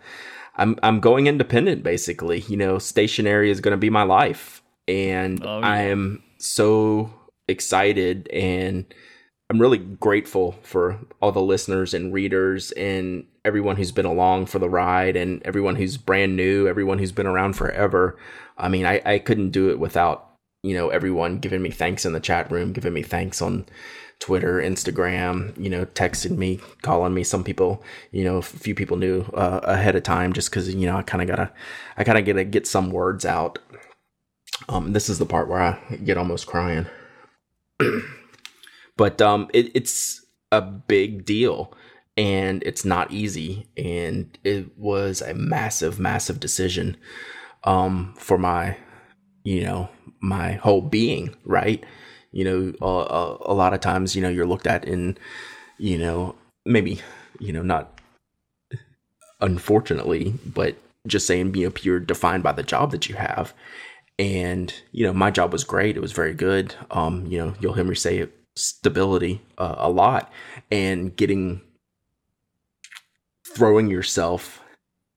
[0.56, 5.44] i'm i'm going independent basically you know stationary is going to be my life and
[5.44, 5.66] Oh, yeah.
[5.66, 7.12] i am so
[7.48, 8.84] excited and
[9.48, 14.58] I'm really grateful for all the listeners and readers and everyone who's been along for
[14.58, 18.18] the ride and everyone who's brand new, everyone who's been around forever.
[18.58, 20.25] I mean, I, I couldn't do it without,
[20.66, 23.66] you know, everyone giving me thanks in the chat room, giving me thanks on
[24.18, 27.22] Twitter, Instagram, you know, texting me, calling me.
[27.22, 30.86] Some people, you know, a few people knew uh, ahead of time just because, you
[30.86, 31.52] know, I kind of gotta,
[31.96, 33.58] I kind of gotta get some words out.
[34.68, 36.86] Um, this is the part where I get almost crying
[38.96, 41.72] but um, it, it's a big deal
[42.16, 46.96] and it's not easy and it was a massive massive decision
[47.64, 48.76] um, for my
[49.46, 49.88] you know
[50.20, 51.82] my whole being right?
[52.32, 55.16] You know a, a lot of times you know you're looked at in
[55.78, 56.34] you know
[56.64, 57.00] maybe
[57.38, 58.00] you know not
[59.40, 60.76] unfortunately but
[61.06, 63.54] just saying you know you're defined by the job that you have.
[64.18, 65.96] And you know my job was great.
[65.96, 66.74] It was very good.
[66.90, 70.32] Um you know you'll hear me say it stability uh, a lot
[70.70, 71.60] and getting
[73.54, 74.62] throwing yourself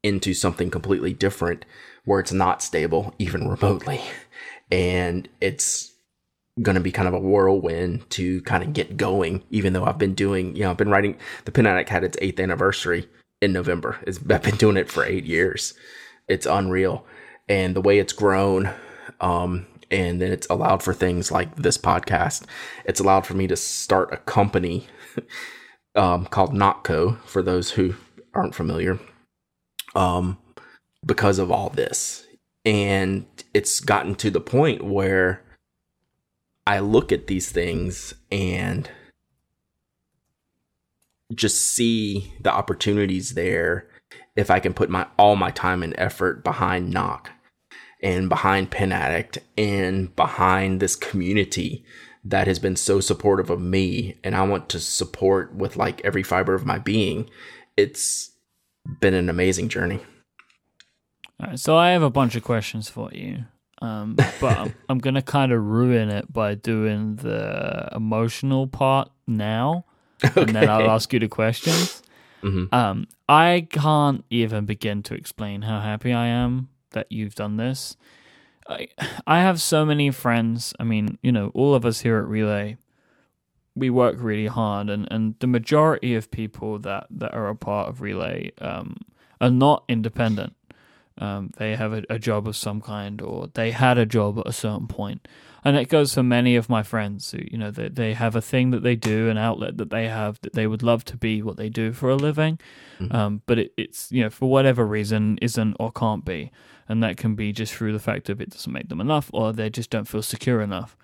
[0.04, 1.66] into something completely different
[2.10, 4.02] where it's not stable even remotely
[4.72, 5.94] and it's
[6.60, 10.00] going to be kind of a whirlwind to kind of get going even though I've
[10.00, 13.08] been doing you know I've been writing the Pen had its 8th anniversary
[13.42, 15.76] in November it's, I've been doing it for 8 years
[16.28, 17.06] it's unreal
[17.48, 18.72] and the way it's grown
[19.22, 22.44] um and then it's allowed for things like this podcast.
[22.86, 24.86] It's allowed for me to start a company
[25.96, 27.96] um, called Nock Co for those who
[28.36, 29.00] aren't familiar.
[29.96, 30.38] Um,
[31.06, 32.26] because of all this,
[32.66, 35.44] and it's gotten to the point where
[36.68, 38.90] I look at these things and
[41.34, 43.88] just see the opportunities there
[44.36, 47.32] if I can put my all my time and effort behind Nock
[48.02, 51.84] and behind Pen Addict and behind this community
[52.24, 56.24] that has been so supportive of me and I want to support with like every
[56.24, 57.30] fiber of my being.
[57.78, 58.32] It's
[59.00, 60.02] been an amazing journey.
[61.42, 63.46] All right, so I have a bunch of questions for you,
[63.82, 69.86] um, but I'm, I'm gonna kind of ruin it by doing the emotional part now,
[70.22, 72.02] and then I'll ask you the questions.
[72.44, 72.74] Mhm.
[72.74, 77.96] Um, I can't even begin to explain how happy I am that you've done this.
[78.68, 78.88] I
[79.26, 80.74] I have so many friends.
[80.80, 82.78] I mean, you know, all of us here at Relay,
[83.76, 87.88] we work really hard, and, and the majority of people that, that are a part
[87.90, 88.98] of Relay um,
[89.40, 90.54] are not independent.
[91.20, 94.48] Um, they have a, a job of some kind, or they had a job at
[94.48, 95.28] a certain point,
[95.66, 98.42] and it goes for many of my friends who, you know, they they have a
[98.42, 101.42] thing that they do, an outlet that they have that they would love to be
[101.42, 102.58] what they do for a living,
[103.12, 106.52] um, but it, it's you know for whatever reason isn't or can't be,
[106.88, 109.52] and that can be just through the fact of it doesn't make them enough, or
[109.52, 110.96] they just don't feel secure enough.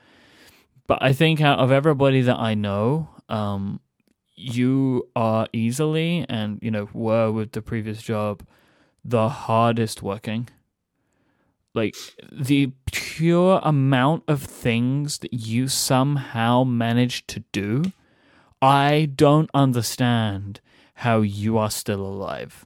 [0.88, 3.82] But I think out of everybody that I know, um,
[4.36, 8.46] you are easily and you know were with the previous job
[9.06, 10.50] the hardest working.
[11.74, 11.96] Like
[12.32, 17.92] the pure amount of things that you somehow managed to do,
[18.62, 20.62] I don't understand
[20.96, 22.66] how you are still alive.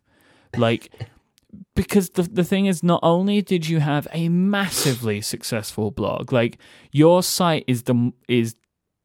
[0.56, 0.92] Like,
[1.76, 6.60] because the the thing is, not only did you have a massively successful blog, like
[6.92, 8.56] your site is the is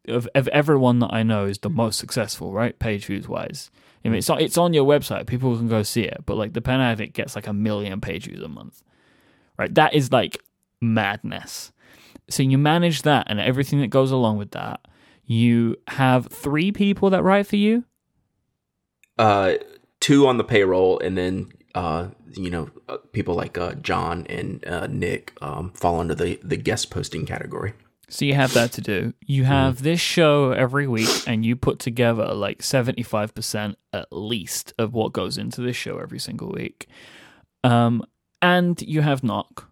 [0.07, 1.78] of of everyone that I know is the mm-hmm.
[1.78, 2.78] most successful, right?
[2.78, 3.70] Page views wise.
[4.05, 5.27] I mean, it's on, it's on your website.
[5.27, 8.27] People can go see it, but like the Pen Addict gets like a million page
[8.27, 8.83] views a month,
[9.59, 9.75] right?
[9.75, 10.39] That is like
[10.81, 11.73] madness.
[12.29, 14.81] So you manage that and everything that goes along with that.
[15.25, 17.85] You have three people that write for you.
[19.19, 19.55] Uh,
[20.01, 24.67] two on the payroll, and then uh, you know, uh, people like uh, John and
[24.67, 27.75] uh, Nick um, fall under the the guest posting category.
[28.15, 29.12] So you have that to do.
[29.27, 34.07] You have this show every week, and you put together like seventy five percent at
[34.12, 36.87] least of what goes into this show every single week.
[37.65, 38.05] Um,
[38.41, 39.69] and you have Nock,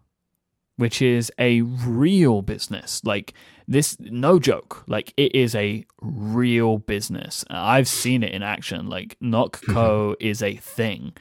[0.75, 3.01] which is a real business.
[3.05, 3.33] Like
[3.65, 4.83] this, no joke.
[4.87, 7.45] Like it is a real business.
[7.49, 8.89] I've seen it in action.
[8.89, 11.13] Like Nock Co is a thing,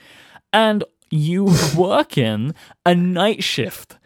[0.53, 2.53] and you work in
[2.85, 3.97] a night shift.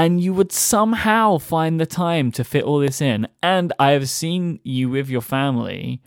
[0.00, 3.28] And you would somehow find the time to fit all this in.
[3.42, 6.00] And I have seen you with your family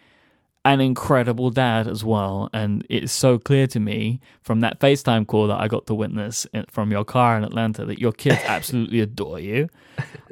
[0.65, 2.49] an incredible dad as well.
[2.53, 6.47] And it's so clear to me from that FaceTime call that I got to witness
[6.69, 9.69] from your car in Atlanta that your kids absolutely adore you.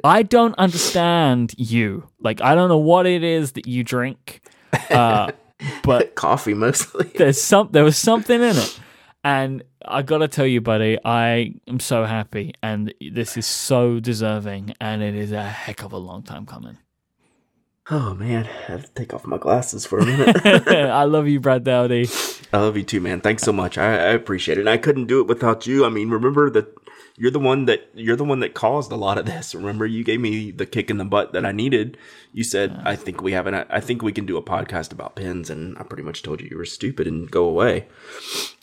[0.02, 2.08] I don't understand you.
[2.18, 4.40] Like, I don't know what it is that you drink,
[4.90, 5.30] uh,
[5.84, 7.12] but Coffee mostly.
[7.14, 8.80] there's some there was something in it.
[9.24, 14.74] And I gotta tell you, buddy, I am so happy, and this is so deserving,
[14.80, 16.78] and it is a heck of a long time coming.
[17.90, 20.46] Oh man, I have to take off my glasses for a minute.
[20.68, 22.08] I love you, Brad Dowdy.
[22.52, 23.20] I love you too, man.
[23.20, 23.76] Thanks so much.
[23.76, 24.62] I, I appreciate it.
[24.62, 25.84] And I couldn't do it without you.
[25.84, 26.81] I mean, remember that
[27.16, 29.54] you're the one that you're the one that caused a lot of this.
[29.54, 31.96] Remember, you gave me the kick in the butt that I needed.
[32.32, 35.16] You said, "I think we have an, I think we can do a podcast about
[35.16, 37.86] pins," and I pretty much told you you were stupid and go away.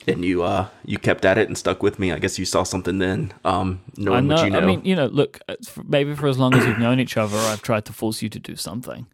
[0.07, 2.11] And you, uh, you kept at it and stuck with me.
[2.11, 4.35] I guess you saw something then, um, knowing know.
[4.35, 4.59] what you know.
[4.59, 5.39] I mean, you know, look,
[5.85, 8.39] maybe for as long as we've known each other, I've tried to force you to
[8.39, 9.05] do something,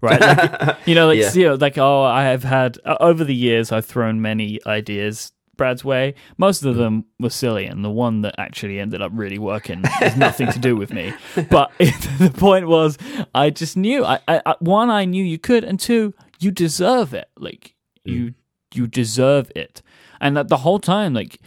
[0.00, 0.20] right?
[0.20, 1.32] Like, you know, like Yeah.
[1.34, 5.32] you know, like oh, I have had uh, over the years, I've thrown many ideas
[5.60, 6.14] Brad's way.
[6.38, 10.16] Most of them were silly, and the one that actually ended up really working has
[10.16, 11.12] nothing to do with me.
[11.50, 12.96] But the point was,
[13.34, 14.02] I just knew.
[14.02, 17.28] I, I, one, I knew you could, and two, you deserve it.
[17.36, 17.74] Like
[18.06, 18.12] hmm.
[18.12, 18.34] you,
[18.72, 19.82] you deserve it.
[20.18, 21.40] And that the whole time, like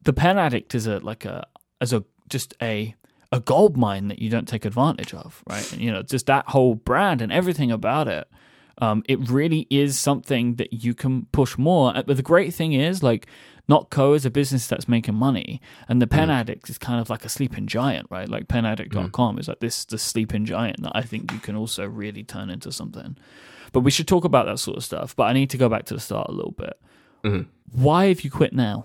[0.00, 1.46] the pen addict is a like a
[1.82, 2.94] as a just a
[3.30, 5.70] a gold mine that you don't take advantage of, right?
[5.70, 8.26] And, you know, just that whole brand and everything about it.
[8.78, 11.96] Um, it really is something that you can push more.
[11.96, 13.26] Uh, But the great thing is, like,
[13.68, 17.08] Nock Co is a business that's making money, and the Pen Addict is kind of
[17.08, 18.28] like a sleeping giant, right?
[18.28, 22.24] Like penaddict.com is like this the sleeping giant that I think you can also really
[22.24, 23.16] turn into something.
[23.72, 25.16] But we should talk about that sort of stuff.
[25.16, 26.74] But I need to go back to the start a little bit.
[27.24, 27.46] Mhm.
[27.72, 28.84] Why have you quit now?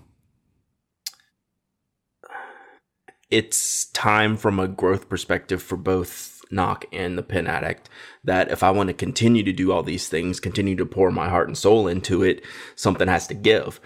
[3.30, 7.89] it's time from a growth perspective for both Nock and the Pen Addict
[8.24, 11.30] that if I want to continue to do all these things, continue to pour my
[11.30, 12.43] heart and soul into it,
[12.76, 13.80] something has to give.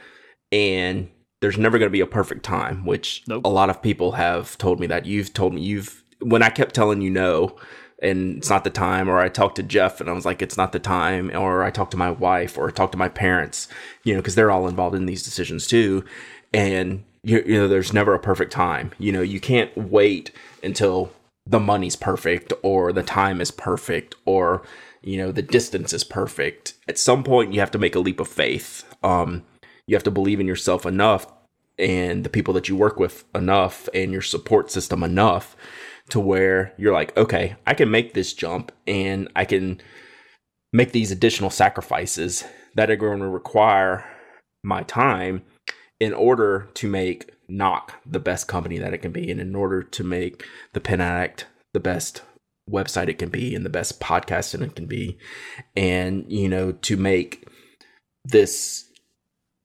[0.52, 1.10] And
[1.42, 3.46] there's never going to be a perfect time, which Nope.
[3.46, 6.74] a lot of people have told me that you've told me you've when I kept
[6.74, 7.58] telling you no
[8.02, 10.56] and it's not the time or I talked to Jeff and I was like it's
[10.56, 13.68] not the time or I talked to my wife or I talked to my parents,
[14.06, 16.06] you know, cuz they're all involved in these decisions too.
[16.54, 18.92] And you, you know there's never a perfect time.
[18.98, 20.32] You know, you can't wait
[20.64, 21.12] until
[21.46, 24.64] the money's perfect or the time is perfect or
[25.02, 26.74] you know the distance is perfect.
[26.88, 28.84] At some point you have to make a leap of faith.
[29.04, 29.44] Um
[29.86, 31.28] you have to believe in yourself enough
[31.78, 35.58] and the people that you work with enough and your support system enough
[36.10, 39.82] to where you're like, okay, I can make this jump and I can
[40.72, 42.44] make these additional sacrifices
[42.76, 44.06] that are going to require
[44.64, 45.44] my time
[46.00, 49.84] in order to make Nock the best company that it can be and in order
[49.84, 52.22] to make the Pen Addict the best
[52.70, 55.18] website it can be and the best podcast it can be
[55.76, 57.46] and you know to make
[58.24, 58.86] this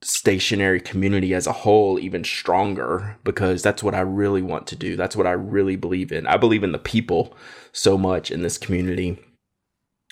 [0.01, 4.95] stationary community as a whole even stronger because that's what I really want to do.
[4.95, 6.25] That's what I really believe in.
[6.25, 7.35] I believe in the people
[7.73, 9.19] so much in this community.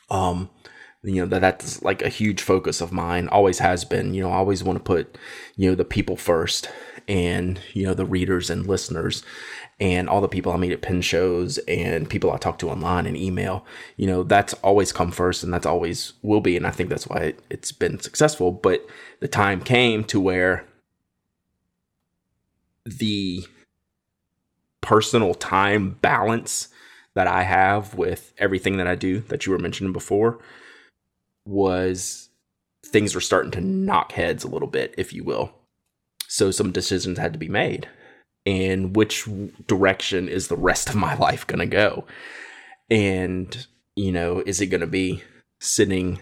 [0.09, 0.49] Um
[1.04, 4.32] you know that that's like a huge focus of mine always has been you know
[4.32, 5.18] i always want to put
[5.56, 6.70] you know the people first
[7.08, 9.24] and you know the readers and listeners
[9.80, 13.06] and all the people i meet at pin shows and people i talk to online
[13.06, 13.66] and email.
[13.95, 17.08] You know that's always come first and that's always will be and i think that's
[17.08, 18.52] why it, it's been successful.
[18.52, 18.86] But
[19.20, 20.66] the time came to where
[22.86, 23.45] the
[24.82, 26.70] personal time balance
[27.14, 30.39] that I have with everything that I do that you were mentioning before
[31.48, 32.30] was
[32.86, 35.54] things were starting to knock heads a little bit, if you will.
[36.28, 37.88] So some decisions had to be made.
[38.45, 39.28] And which
[39.68, 42.06] direction is the rest of my life going to go?
[42.89, 45.24] And, you know, is it going to be
[45.60, 46.22] sitting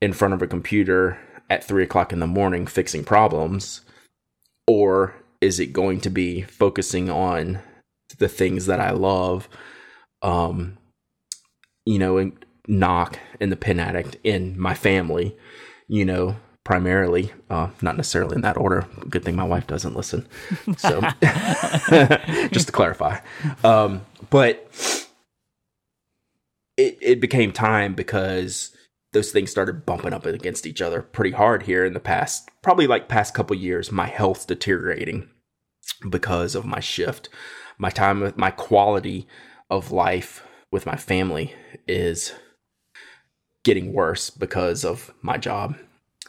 [0.00, 1.18] in front of a computer
[1.50, 3.80] at three o'clock in the morning fixing problems?
[4.66, 7.60] Or is it going to be focusing on
[8.18, 9.48] the things that I love?
[10.22, 10.78] Um,
[11.86, 15.36] you know, and Nock and the pen addict in my family,
[15.88, 18.86] you know, primarily, uh, not necessarily in that order.
[19.08, 20.28] Good thing my wife doesn't listen.
[20.76, 21.00] So,
[22.52, 23.20] just to clarify.
[23.64, 24.68] Um, but
[26.76, 28.76] it, it became time because
[29.14, 32.86] those things started bumping up against each other pretty hard here in the past, probably
[32.86, 33.90] like past couple years.
[33.90, 35.30] My health deteriorating
[36.08, 37.28] because of my shift.
[37.78, 39.26] My time with my quality
[39.70, 41.54] of life with my family
[41.86, 42.34] is
[43.68, 45.76] getting worse because of my job,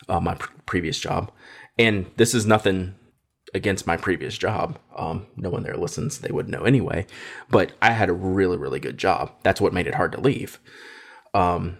[0.09, 1.31] uh, my pr- previous job.
[1.77, 2.95] And this is nothing
[3.53, 4.77] against my previous job.
[4.97, 7.07] Um, no one there listens, they would know anyway.
[7.49, 9.31] But I had a really, really good job.
[9.41, 10.59] That's what made it hard to leave.
[11.33, 11.77] Um,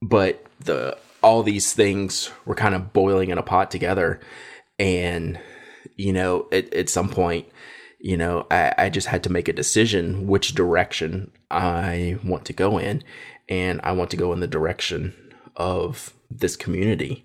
[0.00, 4.20] but the all these things were kind of boiling in a pot together,
[4.78, 5.38] and
[5.96, 7.46] you know, at, at some point,
[8.00, 12.54] you know, I, I just had to make a decision which direction I want to
[12.54, 13.04] go in,
[13.48, 15.14] and I want to go in the direction
[15.56, 17.24] of this community,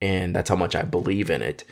[0.00, 1.64] and that's how much I believe in it,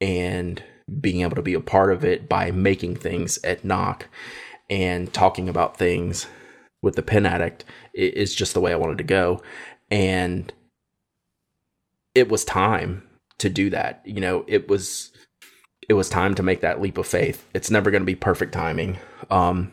[0.00, 0.62] and
[1.00, 4.08] being able to be a part of it by making things at Nock
[4.68, 6.26] and talking about things
[6.82, 9.42] with the pen addict is just the way I wanted to go.
[9.90, 10.52] And
[12.14, 13.02] it was time
[13.38, 14.02] to do that.
[14.04, 15.10] You know, it was
[15.88, 17.44] it was time to make that leap of faith.
[17.52, 18.98] It's never going to be perfect timing.
[19.30, 19.72] Um,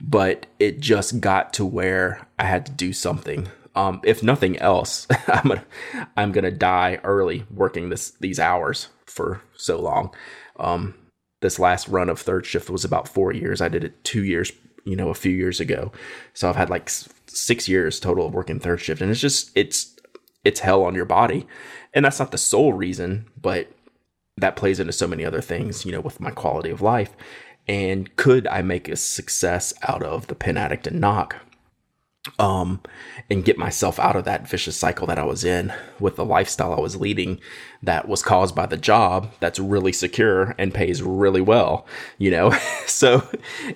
[0.00, 3.48] but it just got to where I had to do something.
[3.74, 5.64] Um, if nothing else, I'm gonna
[6.16, 10.14] I'm gonna die early working this these hours for so long.
[10.58, 10.94] Um,
[11.40, 13.60] this last run of third shift was about four years.
[13.60, 14.52] I did it two years,
[14.84, 15.92] you know, a few years ago.
[16.34, 16.90] So I've had like
[17.26, 19.96] six years total of working third shift, and it's just it's
[20.44, 21.46] it's hell on your body,
[21.94, 23.70] and that's not the sole reason, but
[24.36, 27.14] that plays into so many other things, you know, with my quality of life.
[27.68, 31.36] And could I make a success out of the pen addict and Nock?
[32.38, 32.82] um,
[33.30, 36.74] and get myself out of that vicious cycle that I was in with the lifestyle
[36.74, 37.40] I was leading
[37.82, 41.86] that was caused by the job that's really secure and pays really well,
[42.18, 42.50] you know?
[42.86, 43.26] so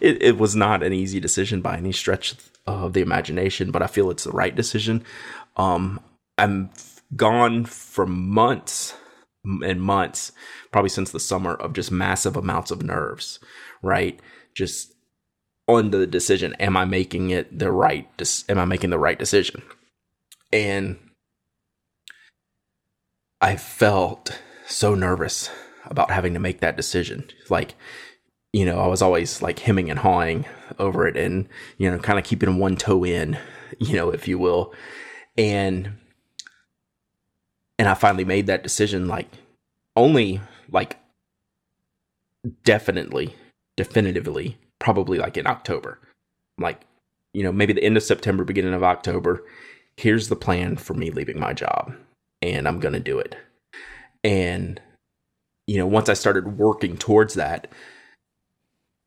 [0.00, 2.34] it, it was not an easy decision by any stretch
[2.66, 5.04] of the imagination, but I feel it's the right decision.
[5.56, 6.00] Um,
[6.36, 6.70] I'm
[7.16, 8.94] gone for months
[9.44, 10.32] and months,
[10.70, 13.38] probably since the summer, of just massive amounts of nerves,
[13.84, 14.18] right?
[14.54, 14.94] Just
[15.66, 18.06] on the decision am i making it the right
[18.48, 19.62] am i making the right decision?
[20.52, 20.98] And
[23.40, 25.50] i felt so nervous
[25.86, 27.24] about having to make that decision.
[27.50, 27.74] Like
[28.52, 30.46] you know i was always like hemming and hawing
[30.78, 33.38] over it and you know kind of keeping one toe in
[33.78, 34.72] you know if you will.
[35.36, 35.98] And
[37.78, 39.28] and i finally made that decision like
[39.96, 40.98] only like
[42.64, 43.34] definitely
[43.76, 45.98] definitively probably like in October.
[46.58, 46.82] Like,
[47.32, 49.42] you know, maybe the end of September, beginning of October.
[49.96, 51.94] Here's the plan for me leaving my job,
[52.42, 53.36] and I'm going to do it.
[54.22, 54.80] And,
[55.66, 57.68] you know, once I started working towards that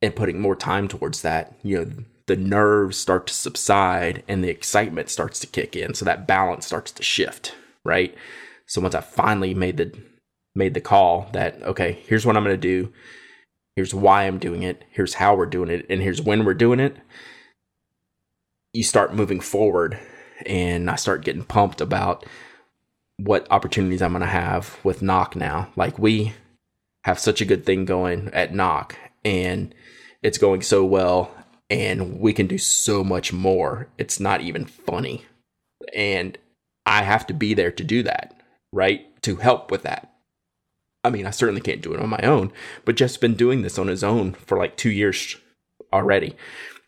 [0.02, 1.92] and putting more time towards that, you know,
[2.28, 5.94] the nerves start to subside and the excitement starts to kick in.
[5.94, 8.14] So that balance starts to shift, right?
[8.66, 9.98] So once I finally made the
[10.54, 12.92] made the call that okay, here's what I'm going to do
[13.78, 16.80] here's why I'm doing it, here's how we're doing it, and here's when we're doing
[16.80, 16.98] it,
[18.74, 20.00] you start moving forward
[20.48, 22.26] and I start getting pumped about
[23.18, 25.70] what opportunities I'm going to have with Nock now.
[25.76, 26.34] Like we
[27.04, 29.76] have such a good thing going at Nock and
[30.24, 31.32] it's going so well
[31.70, 33.90] and we can do so much more.
[34.00, 35.24] It's not even funny.
[35.94, 36.36] And
[36.88, 38.42] I have to be there to do that,
[38.74, 39.22] right?
[39.22, 40.17] To help with that.
[41.08, 42.52] I mean, I certainly can't do it on my own,
[42.84, 45.38] but Jeff's been doing this on his own for like two years
[45.94, 46.36] already.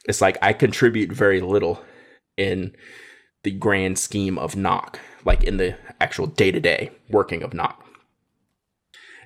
[0.09, 1.81] It's like I contribute very little
[2.35, 2.75] in
[3.43, 7.85] the grand scheme of Nock, like in the actual day to day working of Nock.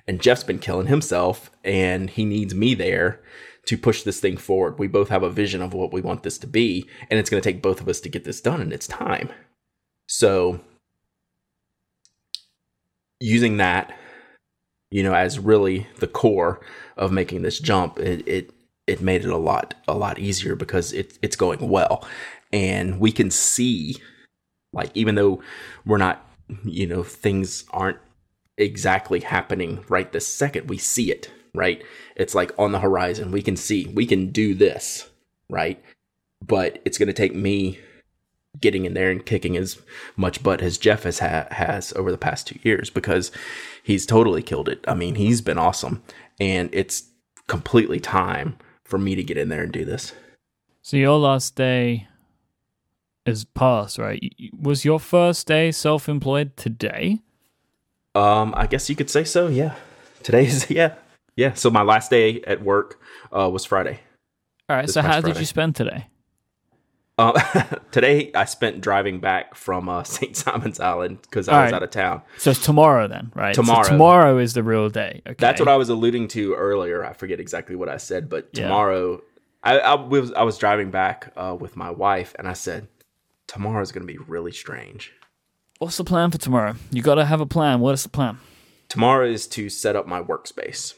[0.06, 3.20] And Jeff's been killing himself, and he needs me there
[3.66, 4.78] to push this thing forward.
[4.78, 7.42] We both have a vision of what we want this to be, and it's going
[7.42, 9.30] to take both of us to get this done, and it's time.
[10.06, 10.60] So,
[13.18, 13.92] using that
[14.94, 16.60] you know, as really the core
[16.96, 17.98] of making this jump.
[17.98, 18.50] It, it
[18.86, 22.06] it made it a lot a lot easier because it, it's going well.
[22.52, 23.96] And we can see
[24.72, 25.42] like even though
[25.84, 26.24] we're not
[26.64, 27.98] you know things aren't
[28.56, 31.82] exactly happening right this second we see it right?
[32.14, 33.32] It's like on the horizon.
[33.32, 35.10] We can see we can do this
[35.48, 35.82] right?
[36.40, 37.80] But it's going to take me
[38.60, 39.80] getting in there and kicking as
[40.16, 43.30] much butt as Jeff has ha- has over the past 2 years because
[43.82, 46.02] he's totally killed it i mean he's been awesome
[46.40, 47.04] and it's
[47.48, 50.12] completely time for me to get in there and do this
[50.82, 52.08] So your last day
[53.26, 54.20] is past, right?
[54.58, 57.20] Was your first day self-employed today?
[58.14, 59.48] Um, I guess you could say so.
[59.48, 59.74] Yeah,
[60.22, 60.94] today is yeah,
[61.36, 61.54] yeah.
[61.54, 63.00] So my last day at work
[63.32, 64.00] uh, was Friday.
[64.68, 64.88] All right.
[64.90, 66.06] So how did you spend today?
[67.16, 67.32] Uh,
[67.92, 70.36] today I spent driving back from uh, St.
[70.36, 71.76] Simon's Island because I All was right.
[71.76, 72.22] out of town.
[72.38, 73.54] So it's tomorrow then, right?
[73.54, 73.84] So Tomorrow.
[73.88, 75.22] tomorrow is the real day.
[75.26, 75.36] Okay.
[75.38, 77.04] That's what I was alluding to earlier.
[77.04, 78.64] I forget exactly what I said, but Yeah.
[78.64, 79.22] tomorrow
[79.62, 82.88] I, I was I was driving back uh, with my wife, and I said
[83.46, 85.12] tomorrow is going to be really strange.
[85.78, 86.74] What's the plan for tomorrow?
[86.90, 87.80] You got to have a plan.
[87.80, 88.38] What is the plan?
[88.88, 90.94] Tomorrow is to set up my workspace.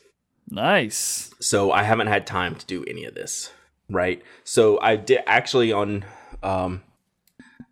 [0.51, 1.33] Nice.
[1.41, 3.51] so I haven't had time to do any of this,
[3.91, 4.23] right?
[4.45, 6.05] So I did actually on
[6.43, 6.83] um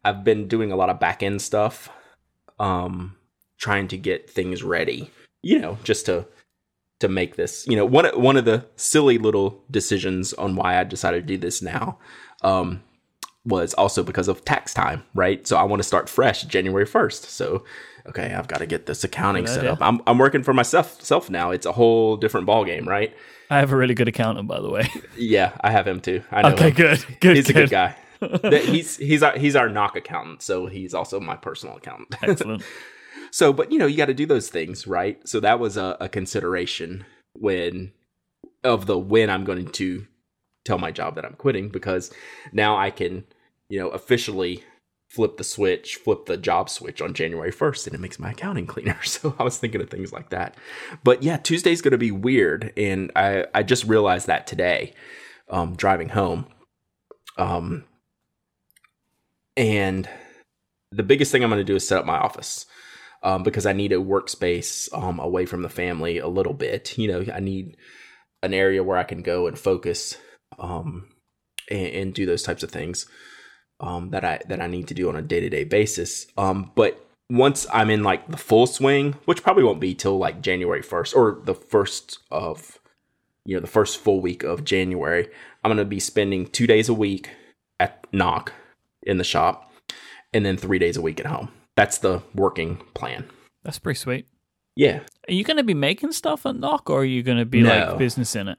[0.05, 1.89] I've been doing a lot of back end stuff
[2.59, 3.17] um
[3.59, 5.11] trying to get things ready,
[5.43, 6.27] you know, just to
[7.01, 10.85] to make this, you know, one one of the silly little decisions on why I
[10.85, 11.99] decided to do this now
[12.43, 12.83] um
[13.47, 15.47] was also because of tax time, right?
[15.47, 17.27] So I want to start fresh January 1st.
[17.27, 17.65] So
[18.09, 19.73] okay, I've got to get this accounting set idea.
[19.73, 19.79] up.
[19.81, 21.51] I'm I'm working for myself self now.
[21.51, 23.15] It's a whole different ball game, right?
[23.51, 24.89] I have a really good accountant, by the way.
[25.17, 26.23] Yeah, I have him too.
[26.31, 26.75] I know okay, him.
[26.75, 27.07] good.
[27.21, 27.37] Good.
[27.37, 27.71] He's a good.
[27.71, 27.97] good guy.
[28.65, 32.17] He's he's our he's our Nock accountant, so he's also my personal accountant.
[32.23, 32.63] Excellent.
[33.31, 35.21] so, but you know, you got to do those things, right?
[35.29, 37.93] So that was a, a consideration when
[38.63, 40.07] of the when I'm going to
[40.65, 42.11] tell my job that I'm quitting because
[42.53, 43.25] now I can,
[43.69, 44.65] you know, officially
[45.15, 48.67] flip the switch, flip the job switch on January 1st and it makes my accounting
[48.67, 48.99] cleaner.
[49.05, 50.57] So I was thinking of things like that.
[51.05, 54.95] But yeah, Tuesday's going to be weird and I I just realized that today
[55.49, 56.47] um driving home.
[57.39, 57.85] Um
[59.57, 60.09] and
[60.91, 62.67] the biggest thing I'm going to do is set up my office
[63.23, 66.97] um, because I need a workspace um, away from the family a little bit.
[66.99, 67.77] You know, I need
[68.43, 70.17] an area where I can go and focus
[70.59, 71.09] um,
[71.71, 73.07] and, and do those types of things
[73.81, 76.27] um, that I that I need to do on a day to day basis.
[76.37, 77.01] Um, but
[77.31, 81.17] once I'm in like the full swing, which probably won't be till like January 1st
[81.17, 82.79] or the first of
[83.47, 85.29] you know the first full week of January,
[85.63, 87.31] I'm going to be spending two days a week
[87.81, 88.53] at Nock
[89.03, 89.73] in the shop
[90.33, 91.49] and then three days a week at home.
[91.77, 93.25] That's the working plan.
[93.65, 94.27] That's pretty sweet.
[94.77, 95.01] Yeah.
[95.29, 97.63] Are you going to be making stuff at Nock, or are you going to be
[97.63, 97.69] No.
[97.69, 98.59] like business in it?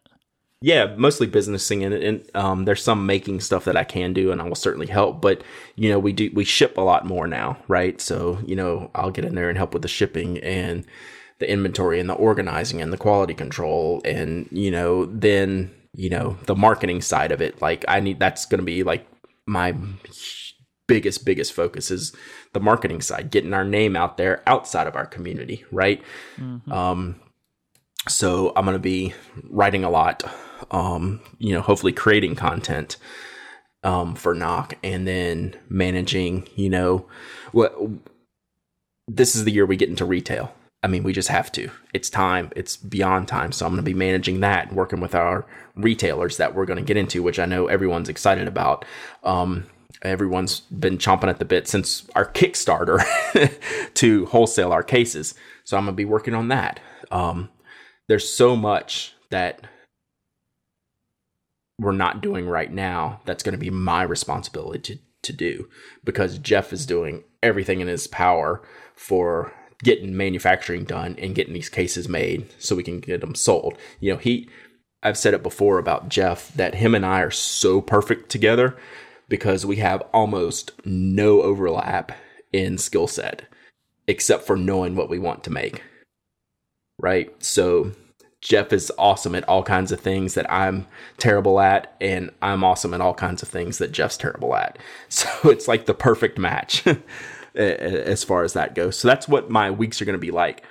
[0.66, 4.32] Yeah, mostly businessing in it, and um, there's some making stuff that I can do,
[4.32, 5.22] and I will certainly help.
[5.22, 5.43] But
[5.76, 8.01] you know, we do we ship a lot more now, right?
[8.01, 10.84] So you know, I'll get in there and help with the shipping and
[11.38, 16.36] the inventory and the organizing and the quality control, and you know, then you know
[16.47, 17.61] the marketing side of it.
[17.61, 19.05] Like I need that's going to be like
[19.45, 19.76] my
[20.88, 22.11] biggest biggest focus is
[22.53, 26.01] the marketing side, getting our name out there outside of our community, right?
[26.72, 27.22] Um,
[28.07, 29.13] so I'm going to be
[29.43, 30.24] writing a lot,
[30.72, 32.97] um, you know, hopefully creating content
[33.84, 37.06] um, for Nock and then managing, you know,
[37.51, 37.76] what
[39.08, 40.53] this is the year we get into retail.
[40.84, 41.70] I mean, we just have to.
[41.93, 42.51] It's time.
[42.56, 43.51] It's beyond time.
[43.51, 45.45] So I'm going to be managing that, and working with our
[45.76, 48.86] retailers that we're going to get into, which I know everyone's excited about.
[49.24, 49.66] Um,
[50.03, 53.03] everyone's been chomping at the bit since our Kickstarter
[53.95, 55.34] to wholesale our cases.
[55.64, 56.80] So I'm going to be working on that.
[57.10, 57.49] Um,
[58.08, 59.62] there's so much that
[61.80, 65.70] we're not doing right now that's going to be my responsibility to, to do
[66.04, 68.62] because Jeff is doing everything in his power
[68.96, 69.54] for
[69.84, 73.78] getting manufacturing done and getting these cases made so we can get them sold.
[74.00, 74.50] You know, he
[75.04, 78.76] I've said it before about Jeff that him and I are so perfect together
[79.30, 82.12] because we have almost no overlap
[82.52, 83.44] in skill set
[84.08, 85.84] except for knowing what we want to make.
[86.98, 87.32] Right?
[87.44, 87.92] So
[88.46, 90.86] Jeff is awesome at all kinds of things that I'm
[91.18, 94.78] terrible at, and I'm awesome at all kinds of things that Jeff's terrible at.
[95.10, 96.86] So it's like the perfect match
[97.56, 99.00] as far as that goes.
[99.00, 100.64] So that's what my weeks are going to be like.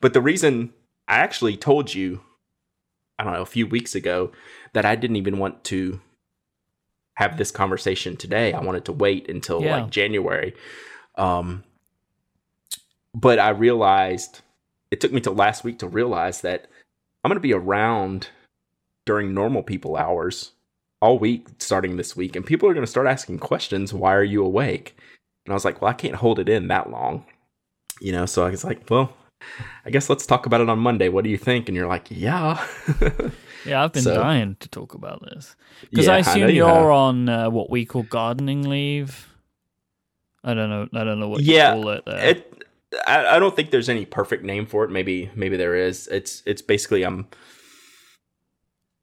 [0.00, 0.72] But the reason
[1.06, 2.20] I actually told you,
[3.16, 4.32] I don't know, a few weeks ago
[4.72, 6.00] that I didn't even want to
[7.14, 8.52] have this conversation today.
[8.54, 9.82] I wanted to wait until Yeah.
[9.82, 10.52] like January.
[11.16, 11.62] Um,
[13.14, 14.40] but I realized
[14.90, 16.66] it took me till last week to realize that
[17.24, 18.28] I'm going to be around
[19.06, 20.52] during normal people hours
[21.02, 23.92] all week starting this week, and people are going to start asking questions.
[23.94, 24.96] Why are you awake?
[25.46, 27.24] And I was like, well, I can't hold it in that long,
[28.00, 28.26] you know.
[28.26, 29.12] So I was like, well,
[29.84, 31.08] I guess let's talk about it on Monday.
[31.08, 31.68] What do you think?
[31.68, 32.64] And you're like, yeah.
[33.66, 35.54] Yeah, I've been So- dying to talk about this
[35.90, 39.28] because Yeah, I I assume you you're on uh, what we call gardening leave.
[40.42, 40.88] I don't know.
[40.98, 42.04] I don't know what Yeah, you call it.
[42.06, 42.18] There.
[42.26, 42.64] it
[43.06, 44.90] I, I don't think there's any perfect name for it.
[44.90, 46.06] Maybe maybe there is.
[46.08, 47.26] It's it's basically i'm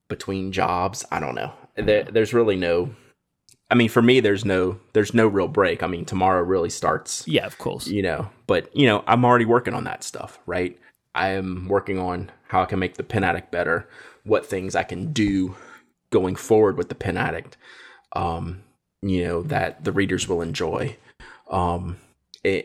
[0.08, 1.06] between jobs.
[1.12, 1.52] I don't know.
[1.76, 2.96] There, there's really no
[3.70, 5.84] i mean for me there's no there's no real break.
[5.84, 7.88] I mean tomorrow really starts yeah, of course.
[7.88, 10.78] you know but you know i'm already working on that stuff right?
[11.14, 13.88] I am working on how i can make the pen addict better
[14.24, 15.56] what things i can do
[16.10, 17.58] going forward with the pen addict
[18.14, 18.64] um
[19.02, 20.96] you know that the readers will enjoy.
[21.50, 21.98] Um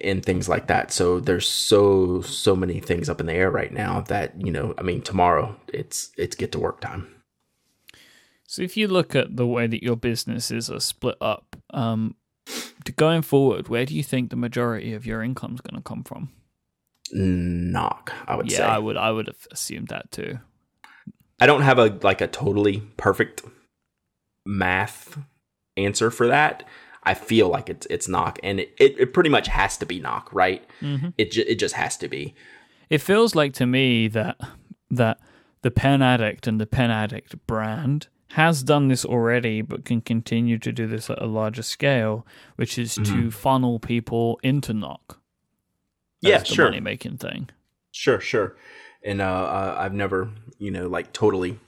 [0.02, 3.72] and things like that so there's so so many things up in the air right
[3.72, 7.06] now that you know i mean tomorrow it's it's get to work time
[8.46, 12.16] So if you look at the way that your businesses are split up, um,
[12.84, 15.88] to going forward, where do you think the majority of your income is going to
[15.88, 16.28] come from?
[17.14, 18.96] Nock i would yeah, say I would.
[18.96, 20.38] I would have assumed that too.
[21.40, 23.42] I don't have a like a totally perfect
[24.46, 25.18] math
[25.76, 26.64] answer for that.
[27.04, 29.98] I feel like it's it's Nock, and it, it, it pretty much has to be
[30.00, 30.64] Nock, right?
[30.80, 31.08] Mm-hmm.
[31.18, 32.34] It ju- it just has to be.
[32.90, 34.38] It feels like to me that
[34.90, 35.18] that
[35.62, 40.58] the Pen Addict and the Pen Addict brand has done this already, but can continue
[40.58, 42.26] to do this at a larger scale,
[42.56, 43.22] which is Mm-hmm.
[43.24, 45.18] to funnel people into Nock.
[46.20, 46.66] Yeah, sure.
[46.66, 47.50] money making thing.
[47.90, 48.56] Sure, sure.
[49.04, 51.58] And uh, uh, I've never, you know, like totally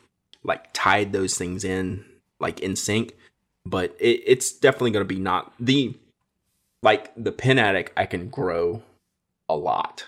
[0.45, 2.05] like tied those things in
[2.39, 3.15] like in sync,
[3.67, 5.95] but it, it's definitely going to be not the
[6.83, 7.93] like the pin addict.
[7.97, 8.83] I can grow
[9.49, 10.07] a lot.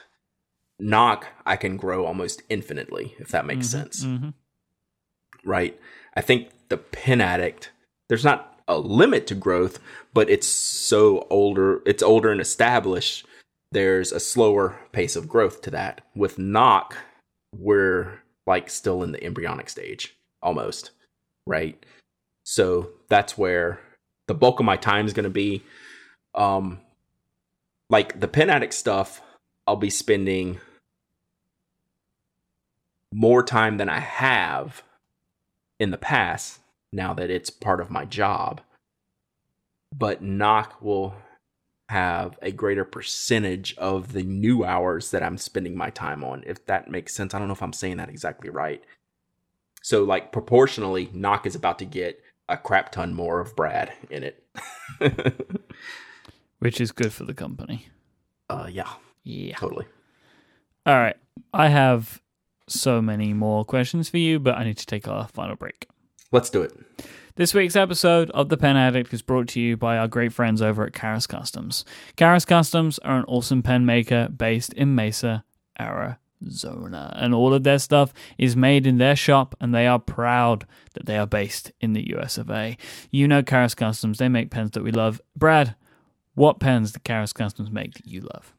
[0.79, 4.05] Nock, I can grow almost infinitely, if that makes sense.
[4.05, 4.31] hmm
[5.45, 5.79] right?
[6.15, 7.71] I think the pin addict,
[8.09, 9.79] there's not a limit to growth,
[10.13, 13.27] but it's so older, it's older and established.
[13.73, 16.01] There's a slower pace of growth to that.
[16.15, 16.97] With Nock,
[17.57, 20.91] we're like still in the embryonic stage almost,
[21.47, 21.85] right?
[22.49, 23.81] So that's where
[24.29, 25.65] the bulk of my time is going to be.
[26.33, 26.81] Um,
[27.91, 29.21] like the Pen addict stuff,
[29.67, 30.61] I'll be spending
[33.13, 34.85] more time than I have
[35.81, 36.61] in the past
[36.93, 38.61] now that it's part of my job.
[39.93, 41.17] But Nock will
[41.89, 46.65] have a greater percentage of the new hours that I'm spending my time on, if
[46.67, 47.35] that makes sense.
[47.35, 48.85] I don't know if I'm saying that exactly right.
[49.83, 54.23] So, like, proportionally, Nock is about to get a crap ton more of Brad in
[54.23, 54.45] it.
[56.59, 57.89] Which is good for the company.
[58.49, 58.89] uh, yeah,
[59.25, 59.57] Yeah.
[59.57, 59.87] totally.
[60.87, 61.17] All right.
[61.53, 62.23] I have
[62.69, 65.89] so many more questions for you, but I need to take our final break.
[66.33, 66.73] Let's do it.
[67.37, 70.63] This week's episode of The Pen Addict is brought to you by our great friends
[70.63, 71.85] over at Karas Kustoms.
[72.17, 75.45] Karas Kustoms are an awesome pen maker based in Mesa,
[75.79, 80.67] Arizona, and all of their stuff is made in their shop, and they are proud
[80.95, 82.77] that they are based in the US of A.
[83.11, 85.21] You know Karas Kustoms, they make pens that we love.
[85.35, 85.75] Brad,
[86.35, 88.53] what pens do Karas Kustoms make that you love?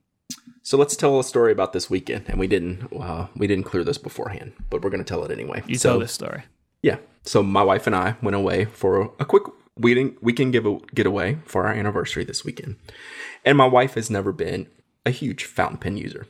[0.64, 3.84] So let's tell a story about this weekend, and we didn't uh, we didn't clear
[3.84, 5.64] this beforehand, but we're going to tell it anyway.
[5.66, 6.44] You so, tell this story.
[6.82, 6.98] Yeah.
[7.24, 9.44] So my wife and I went away for a quick
[9.78, 12.76] weekend weekend give a getaway for our anniversary this weekend.
[13.46, 14.68] And my wife has never been
[15.06, 16.28] a huge fountain pen user.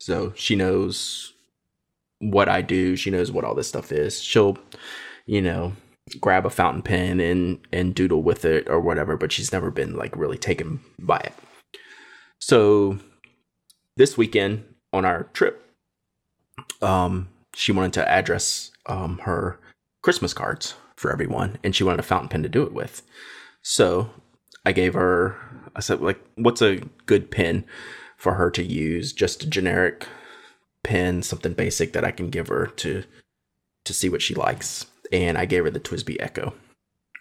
[0.00, 1.32] So she knows
[2.18, 4.22] what I do, she knows what all this stuff is.
[4.22, 4.58] She'll,
[5.26, 5.72] you know,
[6.20, 9.96] grab a fountain pen and and doodle with it or whatever, but she's never been
[9.96, 11.34] like really taken by it.
[12.38, 12.98] So
[13.96, 15.62] this weekend on our trip,
[16.82, 19.58] um, she wanted to address um, her
[20.02, 23.02] Christmas cards for everyone, and she wanted a fountain pen to do it with.
[23.62, 24.10] So
[24.64, 25.36] I gave her,
[25.76, 27.64] I said, like, what's a good pen
[28.20, 29.12] for her to use?
[29.12, 30.06] Just a generic
[30.84, 33.02] pen, something basic that I can give her to
[33.86, 34.86] to see what she likes.
[35.10, 36.54] And I gave her the TWSBI Echo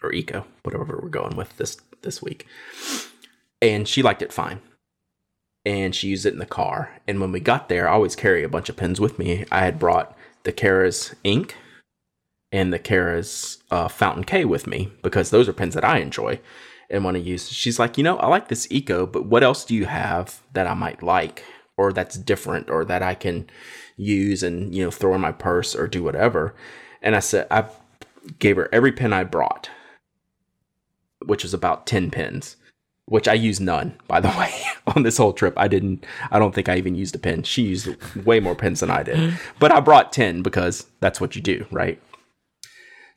[0.04, 2.46] or Eco, whatever we're going with this this week.
[3.62, 4.62] And she liked it fine.
[5.66, 7.00] And she used it in the car.
[7.08, 9.46] And when we got there, I always carry a bunch of pens with me.
[9.52, 11.56] I had brought the Karas ink
[12.52, 16.40] and the Karas uh, Fountain K with me because those are pens that I enjoy
[16.90, 17.50] and want to use.
[17.50, 20.68] She's like, you know, I like this Eco, but what else do you have that
[20.68, 21.44] I might like
[21.78, 23.50] or that's different or that I can
[23.96, 26.56] use and, you know, throw in my purse or do whatever?
[27.02, 27.66] And I said, I
[28.40, 29.70] gave her every pen I brought,
[31.26, 32.58] which was about 10 pens,
[33.06, 34.54] which I used none, by the way,
[34.88, 35.54] on this whole trip.
[35.58, 37.44] I didn't, I don't think I even used a pen.
[37.44, 37.88] She used
[38.26, 41.66] way more pens than I did, but I brought 10 because that's what you do,
[41.72, 42.02] right?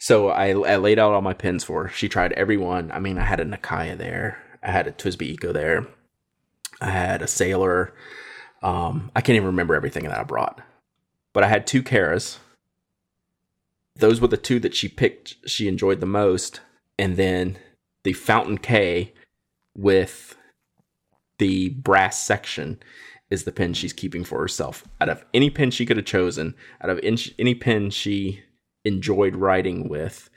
[0.02, 1.88] So I, I laid out all my pins for her.
[1.88, 2.90] She tried every one.
[2.90, 4.42] I mean, I had a Nakaya there.
[4.60, 5.86] I had a TWSBI Eco there.
[6.80, 7.94] I had a Sailor.
[8.64, 10.60] Um, I can't even remember everything that I brought.
[11.32, 12.38] But I had two Karas.
[13.94, 16.58] Those were the two that she picked, she enjoyed the most.
[16.98, 17.58] And then
[18.02, 19.12] the Fountain K
[19.76, 20.36] with
[21.38, 22.82] the brass section
[23.30, 24.84] is the pin she's keeping for herself.
[25.00, 28.42] Out of any pin she could have chosen, out of any pin she
[28.84, 30.30] enjoyed writing with,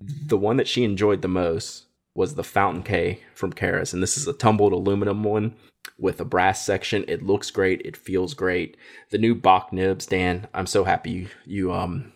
[0.00, 1.84] the one that she enjoyed the most
[2.14, 3.92] was the Fountain K from Karas.
[3.92, 5.54] And this is a tumbled aluminum one
[5.98, 7.04] with a brass section.
[7.08, 7.82] It looks great.
[7.84, 8.76] It feels great.
[9.10, 12.12] The new Bock nibs, Dan, I'm so happy you, you um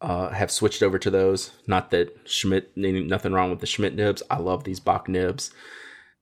[0.00, 1.52] uh, have switched over to those.
[1.66, 4.22] Not that Schmidt, nothing wrong with the Schmidt nibs.
[4.28, 5.52] I love these Bock nibs.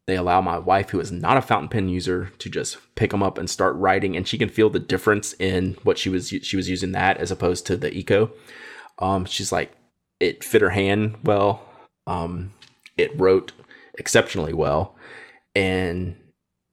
[0.06, 3.22] They allow my wife, who is not a fountain pen user, to just pick them
[3.22, 6.56] up and start writing, and she can feel the difference in what she was she
[6.56, 8.32] was using that as opposed to the Eco.
[8.98, 9.72] Um, she's like,
[10.18, 11.62] it fit her hand well.
[12.06, 12.52] Um,
[12.96, 13.52] it wrote
[13.98, 14.96] exceptionally well,
[15.54, 16.16] and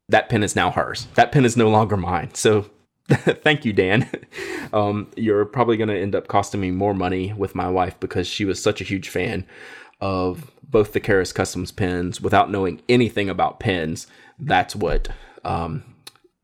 [0.09, 1.07] that pen is now hers.
[1.15, 2.33] That pen is no longer mine.
[2.33, 2.69] So
[3.09, 4.09] thank you, Dan.
[4.73, 8.27] Um, you're probably going to end up costing me more money with my wife because
[8.27, 9.45] she was such a huge fan
[9.99, 14.07] of both the Karas Kustoms pens without knowing anything about pens.
[14.39, 15.07] That's what
[15.43, 15.83] um,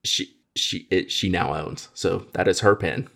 [0.04, 1.89] she she it, she now owns.
[1.93, 3.08] So that is her pen.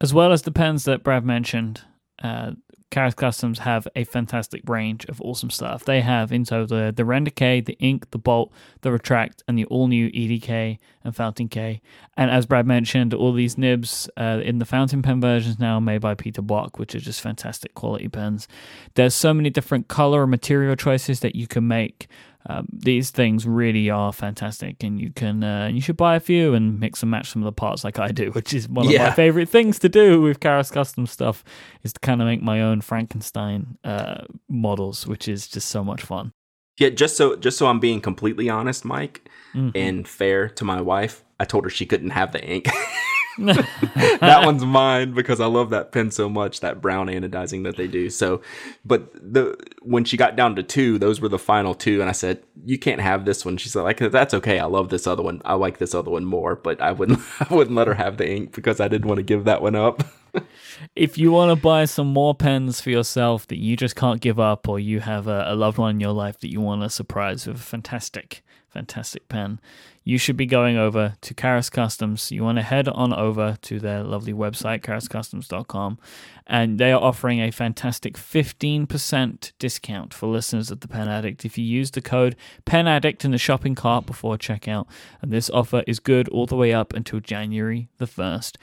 [0.00, 1.82] As well as the pens that Brad mentioned,
[2.22, 2.52] uh,
[2.90, 5.84] Karas Kustoms have a fantastic range of awesome stuff.
[5.84, 9.64] They have in total the Render K, the Ink, the Bolt, the Retract, and the
[9.66, 11.82] all new EDK and Fountain K.
[12.16, 16.00] And as Brad mentioned, all these nibs uh, in the fountain pen versions now made
[16.00, 18.46] by Peter Bock, which are just fantastic quality pens.
[18.94, 22.06] There's so many different color and material choices that you can make
[22.48, 26.54] um, these things really are fantastic, and you can uh, you should buy a few
[26.54, 28.92] and mix and match some of the parts like I do, which is one of
[28.92, 29.08] yeah.
[29.08, 31.42] my favorite things to do with Karas Kustom stuff
[31.82, 36.02] is to kind of make my own Frankenstein uh, models, which is just so much
[36.02, 36.32] fun.
[36.78, 39.18] Yeah, just so just so I'm being completely honest, Myke,
[39.54, 39.70] mm-hmm.
[39.74, 42.68] and fair to my wife, I told her she couldn't have the ink.
[43.38, 47.86] that one's mine because I love that pen so much, that brown anodizing that they
[47.86, 48.08] do.
[48.08, 48.40] So,
[48.84, 52.12] but the when she got down to two, those were the final two, and I
[52.12, 54.58] said, "You can't have this one." She said, "Like that's okay.
[54.58, 55.42] I love this other one.
[55.44, 57.20] I like this other one more, but I wouldn't,
[57.50, 59.74] I wouldn't let her have the ink because I didn't want to give that one
[59.74, 60.02] up."
[60.96, 64.40] if you want to buy some more pens for yourself that you just can't give
[64.40, 66.90] up, or you have a, a loved one in your life that you want to
[66.90, 69.60] surprise with a fantastic, fantastic pen,
[70.06, 72.30] you should be going over to Karas Kustoms.
[72.30, 75.98] You want to head on over to their lovely website, karaskustoms.com,
[76.46, 81.58] and they are offering a fantastic 15% discount for listeners of the Pen Addict if
[81.58, 84.86] you use the code Pen Addict in the shopping cart before checkout.
[85.20, 88.58] And this offer is good all the way up until January the 1st.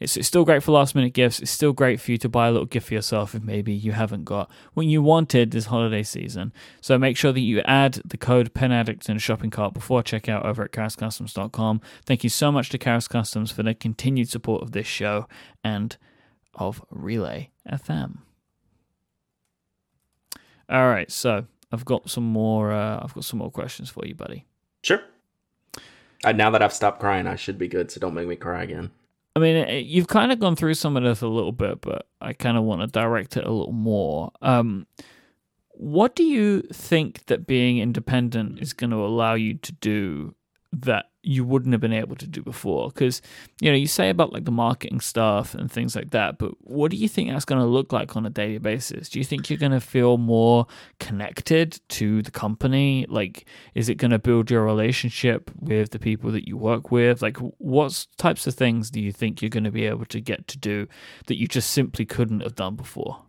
[0.00, 1.40] It's, it's still great for last minute gifts.
[1.40, 3.92] It's still great for you to buy a little gift for yourself if maybe you
[3.92, 6.52] haven't got what you wanted this holiday season.
[6.80, 10.44] So make sure that you add the code PENADDICT in the shopping cart before checkout
[10.44, 11.80] over at karaskustoms.com.
[12.04, 15.26] Thank you so much to Karas Kustoms for their continued support of this show
[15.64, 15.96] and
[16.54, 18.18] of Relay FM.
[20.70, 22.72] All right, so I've got some more.
[22.72, 24.46] Uh, I've got some more questions for you, buddy.
[24.82, 25.00] Sure.
[26.24, 27.90] Uh, now that I've stopped crying, I should be good.
[27.90, 28.90] So don't make me cry again.
[29.38, 32.32] I mean, you've kind of gone through some of this a little bit, but I
[32.32, 34.32] kind of want to direct it a little more.
[34.42, 34.88] Um,
[35.68, 40.34] what do you think that being independent is going to allow you to do
[40.72, 42.88] that you wouldn't have been able to do before.
[42.88, 43.20] Because
[43.60, 46.90] you know you say about like the marketing stuff and things like that but what
[46.90, 49.08] do you think that's going to look like on a daily basis?
[49.08, 50.66] Do you think you're going to feel more
[51.00, 53.06] connected to the company?
[53.08, 57.22] Like is it going to build your relationship with the people that you work with?
[57.22, 60.46] Like what types of things do you think you're going to be able to get
[60.48, 60.86] to do
[61.26, 63.22] that you just simply couldn't have done before?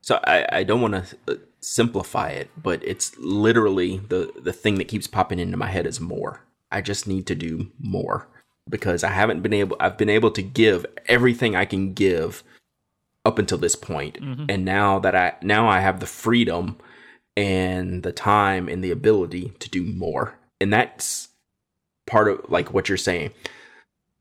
[0.00, 4.76] So i, I don't want to uh, simplify it but it's literally the the thing
[4.76, 6.40] that keeps popping into my head is more
[6.70, 8.28] I just need to do more
[8.68, 12.42] because I haven't been able I've been able to give everything I can give
[13.24, 14.20] up until this point.
[14.20, 14.44] Mm-hmm.
[14.48, 16.78] And now that I now I have the freedom
[17.36, 20.38] and the time and the ability to do more.
[20.60, 21.28] And that's
[22.06, 23.32] part of like what you're saying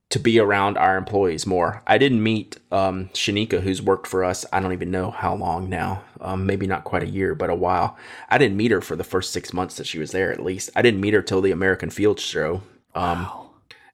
[0.09, 1.81] to be around our employees more.
[1.85, 4.45] I didn't meet um, Shanika, who's worked for us.
[4.53, 6.03] I don't even know how long now.
[6.21, 7.97] Um, maybe not quite a year, but a while.
[8.29, 10.31] I didn't meet her for the first six months that she was there.
[10.31, 12.61] At least I didn't meet her till the American Field Show.
[12.95, 13.49] Um, wow.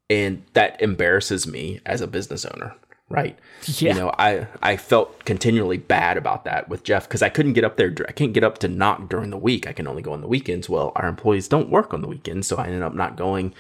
[0.10, 2.76] And that embarrasses me as a business owner,
[3.10, 3.40] right?
[3.66, 3.94] Yeah.
[3.94, 7.64] You know, I I felt continually bad about that with Jeff because I couldn't get
[7.64, 7.94] up there.
[8.08, 9.66] I can't get up to Nock during the week.
[9.66, 10.70] I can only go on the weekends.
[10.70, 13.56] Well, our employees don't work on the weekends, so I ended up not going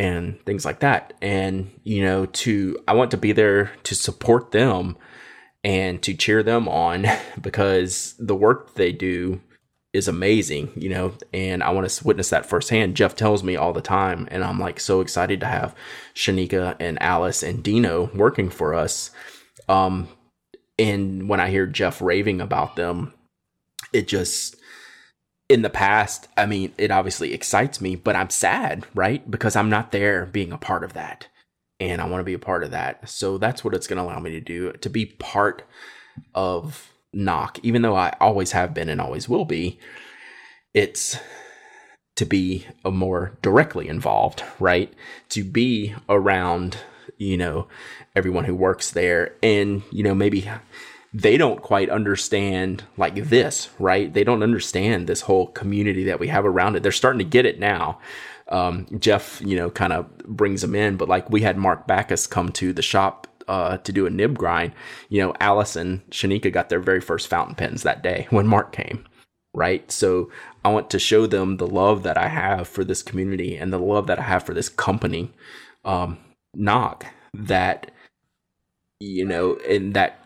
[0.00, 1.12] and things like that.
[1.20, 4.96] And, you know, to, I want to be there to support them
[5.62, 7.04] and to cheer them on
[7.40, 9.42] because the work they do
[9.92, 12.96] is amazing, you know, and I want to witness that firsthand.
[12.96, 15.74] Jeff tells me all the time, and I'm like so excited to have
[16.14, 19.10] Shanika and Alice and Dino working for us.
[19.68, 20.08] Um,
[20.78, 23.12] and when I hear Jeff raving about them,
[23.92, 24.56] it just
[25.50, 29.28] in the past, I mean, it obviously excites me, but I'm sad, right?
[29.28, 31.26] Because I'm not there being a part of that.
[31.80, 33.08] And I want to be a part of that.
[33.10, 35.64] So that's what it's going to allow me to do to be part
[36.36, 39.80] of Nock, even though I always have been and always will be.
[40.72, 41.18] It's
[42.14, 44.94] to be a more directly involved, right?
[45.30, 46.78] To be around,
[47.18, 47.66] you know,
[48.14, 50.48] everyone who works there and, you know, maybe
[51.12, 54.12] they don't quite understand like this, right?
[54.12, 56.82] They don't understand this whole community that we have around it.
[56.82, 57.98] They're starting to get it now.
[58.48, 62.28] Um, Jeff, you know, kind of brings them in, but like we had Mark Bacas
[62.28, 64.72] come to the shop uh, to do a nib grind.
[65.08, 68.72] You know, Alice and Shanika got their very first fountain pens that day when Mark
[68.72, 69.04] came,
[69.54, 69.90] right?
[69.90, 70.30] So
[70.64, 73.78] I want to show them the love that I have for this community and the
[73.78, 75.32] love that I have for this company,
[75.84, 76.18] um,
[77.34, 77.90] that,
[79.00, 80.19] you know, and that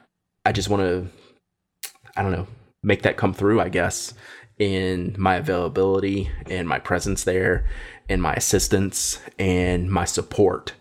[0.45, 2.47] I just want to, I don't know,
[2.82, 4.14] make that come through, I guess,
[4.59, 7.66] in my availability and my presence there
[8.09, 10.74] and my assistance and my support.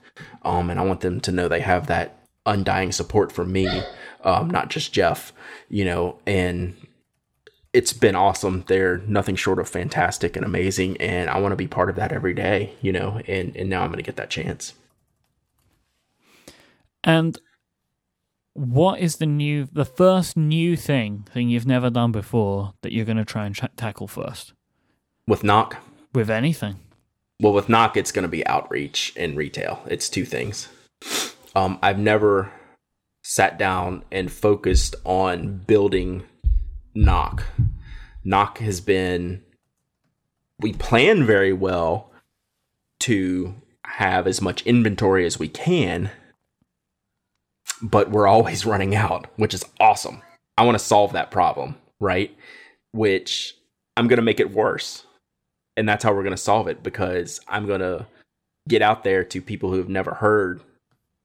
[0.44, 3.68] Um, and I want them to know they have that undying support from me,
[4.24, 5.32] um, not just Jeff,
[5.70, 6.76] you know, and
[7.72, 8.64] it's been awesome.
[8.68, 10.98] They're nothing short of fantastic and amazing.
[10.98, 13.82] And I want to be part of that every day, you know, and, and now
[13.82, 14.74] I'm going to get that chance.
[17.04, 17.40] And
[18.54, 23.06] what is the new, the first new thing, thing you've never done before that you're
[23.06, 24.54] going to try and tra- tackle first?
[25.28, 25.78] With Nock?
[26.14, 26.80] With anything.
[27.40, 29.82] Well, with Nock, it's going to be outreach and retail.
[29.88, 30.70] It's two things.
[31.56, 32.52] Um, I've never
[33.24, 36.24] sat down and focused on building
[36.94, 37.44] Nock.
[38.24, 39.44] Nock has been,
[40.60, 42.12] we plan very well
[43.02, 46.12] to have as much inventory as we can
[47.84, 50.22] but we're always running out, which is awesome.
[50.58, 52.36] I want to solve that problem, right?
[52.92, 53.56] Which
[53.98, 55.06] I'm going to make it worse.
[55.76, 58.08] And that's how we're going to solve it because I'm going to
[58.68, 60.62] get out there to people who have never heard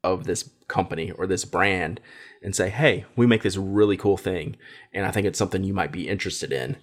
[0.03, 2.01] of this company or this brand
[2.43, 4.57] and say, hey, we make this really cool thing.
[4.93, 6.77] And I think it's something you might be interested in.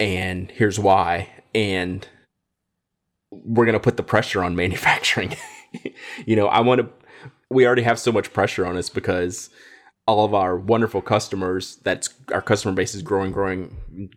[0.00, 1.28] And here's why.
[1.54, 2.06] And
[3.30, 5.36] we're going to put the pressure on manufacturing.
[6.24, 6.88] you know, I want to
[7.50, 9.50] we already have so much pressure on us because
[10.06, 14.10] all of our wonderful customers that's our customer base is growing growing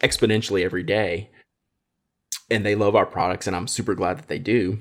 [0.00, 1.30] exponentially every day.
[2.50, 4.80] And they love our products and I'm super glad that they do.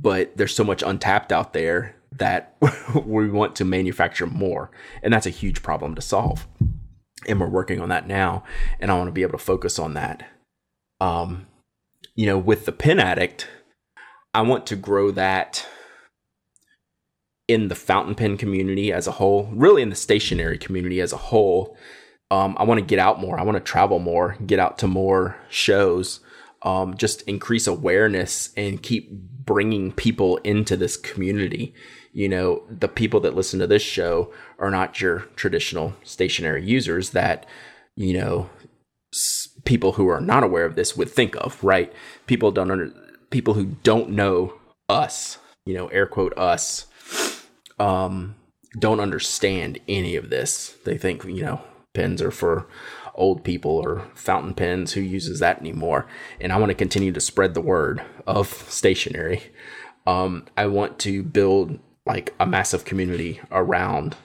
[0.00, 2.56] But there's so much untapped out there that
[3.04, 4.70] we want to manufacture more.
[5.02, 6.46] And that's a huge problem to solve.
[7.26, 8.44] And we're working on that now
[8.78, 10.28] and I want to be able to focus on that.
[11.00, 11.46] Um
[12.14, 13.48] you know with the pen addict
[14.34, 15.66] I want to grow that
[17.48, 21.16] in the fountain pen community as a whole, really in the stationary community as a
[21.16, 21.76] whole.
[22.30, 23.40] Um, I want to get out more.
[23.40, 26.20] I want to travel more, get out to more shows,
[26.62, 31.74] um, just increase awareness and keep bringing people into this community.
[32.12, 37.10] You know, the people that listen to this show are not your traditional stationary users
[37.10, 37.46] that,
[37.96, 38.50] you know,
[39.64, 41.92] people who are not aware of this would think of, right?
[42.26, 42.92] People don't under,
[43.30, 44.54] people who don't know
[44.88, 46.86] us, you know, air quote us,
[47.78, 48.34] um,
[48.78, 50.76] don't understand any of this.
[50.84, 51.60] They think, you know,
[51.94, 52.66] pens are for
[53.14, 56.06] old people or fountain pens who uses that anymore.
[56.40, 59.42] And I want to continue to spread the word of stationery.
[60.06, 64.16] Um, I want to build like a massive community around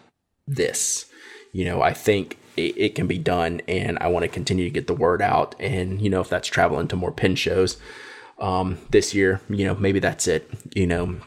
[0.48, 1.08] this.
[1.52, 4.70] You know, I think it, it can be done and I want to continue to
[4.70, 5.56] get the word out.
[5.60, 7.78] And, you know, if that's traveling to more pen shows
[8.40, 10.50] um, this year, you know, maybe that's it.
[10.76, 11.18] You know,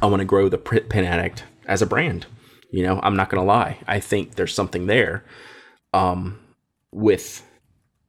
[0.00, 2.26] I want to grow the Pen Addict as a brand.
[2.70, 3.78] You know, I'm not going to lie.
[3.86, 5.24] I think there's something there
[5.94, 6.38] um,
[6.92, 7.44] with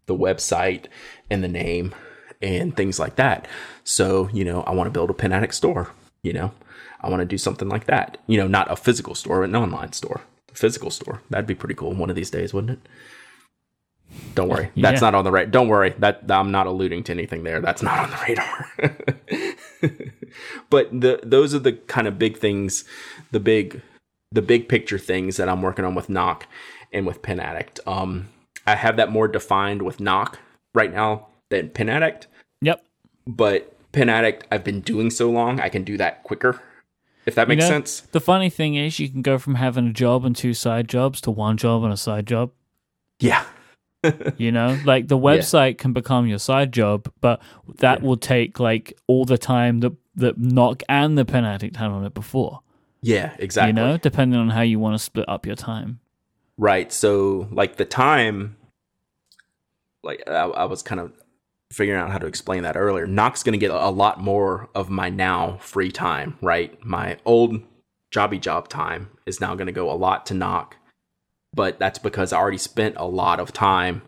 [0.06, 0.86] the website
[1.30, 1.96] and the name
[2.42, 3.48] and things like that.
[3.84, 5.92] So, you know, I want to build a Pen Addict store.
[6.22, 6.52] You know,
[7.02, 8.18] I want to do something like that.
[8.28, 10.22] You know, not a physical store, but an online store.
[10.52, 11.22] A physical store.
[11.30, 12.90] That'd be pretty cool one of these days, wouldn't it?
[14.36, 14.72] Don't worry.
[14.76, 15.08] That's yeah.
[15.08, 15.50] not on the right.
[15.50, 15.94] Don't worry.
[16.00, 17.62] That I'm not alluding to anything there.
[17.62, 19.56] That's not on the radar.
[20.70, 22.86] but the those are the kind of big things,
[23.32, 23.82] the big
[24.32, 26.48] the big picture things that I'm working on with Nock
[26.92, 27.80] and with Pen Addict.
[27.88, 28.30] Um,
[28.68, 30.40] I have that more defined with Nock
[30.74, 32.28] right now than Pen Addict.
[32.62, 32.86] Yep.
[33.26, 36.62] But Pen Addict, I've been doing so long, I can do that quicker.
[37.26, 38.02] If that You makes know, sense.
[38.02, 41.22] The funny thing is, you can go from having a job and two side jobs
[41.22, 42.52] to one job and a side job.
[43.20, 43.44] Yeah.
[44.38, 47.42] You know, like the website can become your side job, but
[47.78, 48.08] that Yeah.
[48.08, 52.06] will take like all the time that that Nock and the Pen Addict had on
[52.06, 52.60] it before.
[53.02, 53.70] Yeah, exactly.
[53.70, 56.00] You know, depending on how you want to split up your time.
[56.58, 56.92] Right.
[56.92, 58.58] So, like the time,
[60.04, 61.14] like I, I was kind of
[61.72, 63.06] figuring out how to explain that earlier.
[63.08, 66.38] Nock's going to get a lot more of my now free time.
[66.42, 66.84] Right.
[66.84, 67.62] My old
[68.12, 70.76] jobby job time is now going to go a lot to Nock,
[71.54, 74.02] but that's because I already spent a lot of time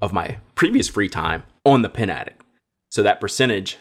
[0.00, 2.42] of my previous free time on the Pen Addict.
[2.90, 3.78] So that percentage,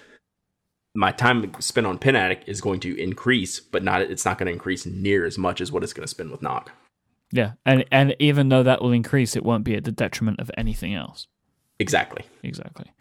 [0.96, 4.48] my time spent on Pen Addict is going to increase, but not it's not going
[4.48, 6.72] to increase near as much as what it's going to spend with Nock.
[7.32, 10.52] Yeah, and and even though that will increase, it won't be at the detriment of
[10.58, 11.28] anything else.
[11.80, 12.24] Exactly.
[12.44, 12.92] Exactly.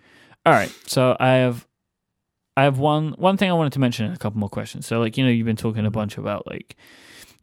[0.47, 0.73] All right.
[0.87, 1.67] So I have
[2.57, 4.87] I have one one thing I wanted to mention and a couple more questions.
[4.87, 6.77] So like, you know, you've been talking a bunch about like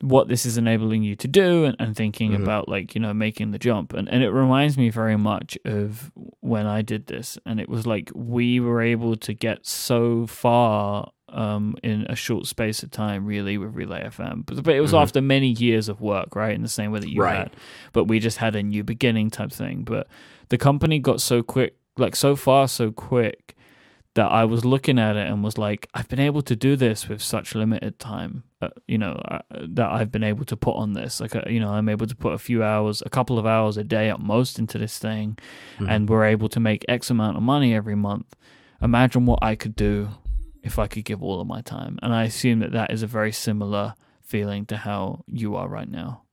[0.01, 2.43] what this is enabling you to do and, and thinking Mhm.
[2.43, 3.93] about like, you know, making the jump.
[3.93, 6.11] And and it reminds me very much of
[6.41, 11.11] when I did this and it was like we were able to get so far
[11.29, 14.45] um in a short space of time really with Relay FM.
[14.45, 15.01] But, but it was Mhm.
[15.01, 16.53] after many years of work, right?
[16.55, 17.37] In the same way that you Right.
[17.37, 17.55] had.
[17.91, 19.83] But we just had a new beginning type thing.
[19.83, 20.07] But
[20.49, 23.55] the company got so quick, like so far, so quick
[24.17, 27.07] that I was looking at it and was like, I've been able to do this
[27.07, 29.39] with such limited time, uh, you know, uh,
[29.77, 31.19] that I've been able to put on this.
[31.21, 33.77] Like, uh, you know, I'm able to put a few hours, a couple of hours
[33.77, 35.37] a day at most into this thing,
[35.77, 35.87] Mhm.
[35.91, 38.35] and we're able to make X amount of money every month.
[38.81, 40.09] Imagine what I could do
[40.63, 41.99] if I could give all of my time.
[42.01, 45.89] And I assume that that is a very similar feeling to how you are right
[45.89, 46.23] now.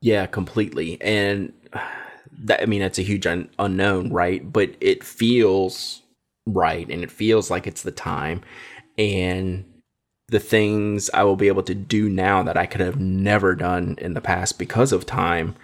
[0.00, 0.96] Yeah, completely.
[1.02, 1.52] And
[2.44, 4.40] that I mean, that's a huge un- unknown, right?
[4.52, 6.01] But it feels
[6.46, 8.42] right, and it feels like it's the time,
[8.98, 9.64] and
[10.28, 13.96] the things I will be able to do now that I could have never done
[13.98, 15.54] in the past because of time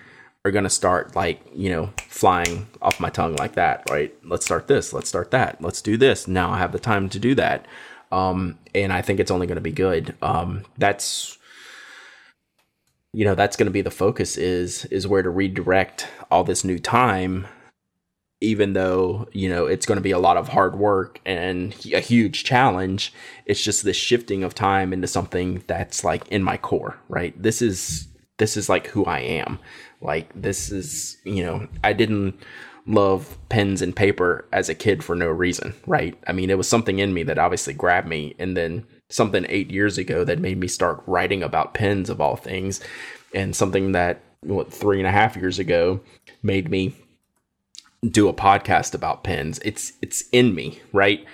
[0.45, 4.15] are going to start like you know flying off my tongue like that right?
[4.25, 6.29] Let's start this let's start that let's do this.
[6.29, 7.67] Now i have the time to do that.
[8.13, 10.15] Um and i think it's only going to be good.
[10.21, 11.39] Um that's
[13.13, 16.63] you know that's going to be the focus is is where to redirect all this
[16.63, 17.47] new time
[18.41, 22.01] even though you know it's going to be a lot of hard work and a
[22.01, 23.13] huge challenge
[23.47, 27.41] it's just this shifting of time into something that's like in my core right?
[27.41, 28.09] This is
[28.39, 29.59] this is like who i am.
[30.01, 32.39] Like this is you know i didn't
[32.87, 36.17] love pens and paper as a kid for no reason right?
[36.27, 39.71] I mean it was something in me that obviously grabbed me and then something eight
[39.71, 42.81] years ago that made me start writing about pens of all things
[43.35, 46.01] and something that what three and a half years ago
[46.43, 46.95] made me
[48.09, 51.25] do a podcast about pens it's it's in me right?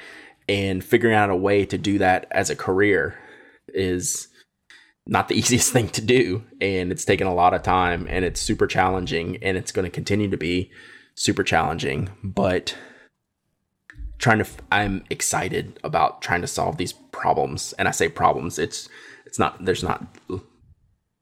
[0.48, 3.18] And figuring out a way to do that as a career
[3.68, 4.28] is
[5.06, 6.44] not the easiest thing to do.
[6.60, 9.90] And it's taken a lot of time and it's super challenging and it's going to
[9.90, 10.70] continue to be
[11.14, 12.10] super challenging.
[12.22, 12.76] But
[14.18, 17.74] trying to i'm excited about trying to solve these problems.
[17.78, 18.88] And i say problems it's
[19.26, 20.06] it's not there's not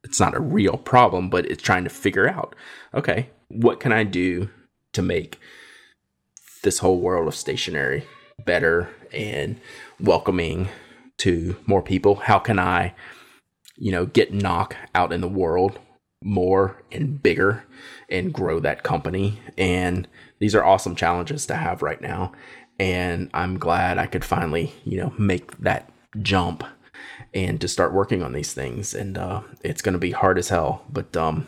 [0.05, 2.55] it's not a real problem but it's trying to figure out
[2.95, 4.51] okay what can i do
[4.93, 5.39] to make
[6.63, 8.05] this whole world of stationery
[8.45, 9.61] better and
[10.01, 10.69] welcoming
[11.19, 12.17] to more people.
[12.17, 12.95] How can i
[13.77, 15.79] you know get Nock out in the world
[16.23, 17.65] more and bigger
[18.09, 19.41] and grow that company?
[19.59, 20.09] And
[20.39, 22.33] these are awesome challenges to have right now.
[22.79, 26.65] And i'm glad i could finally you know make that jump
[27.35, 28.95] and to start working on these things.
[28.95, 31.47] And uh, it's going to be hard as hell but um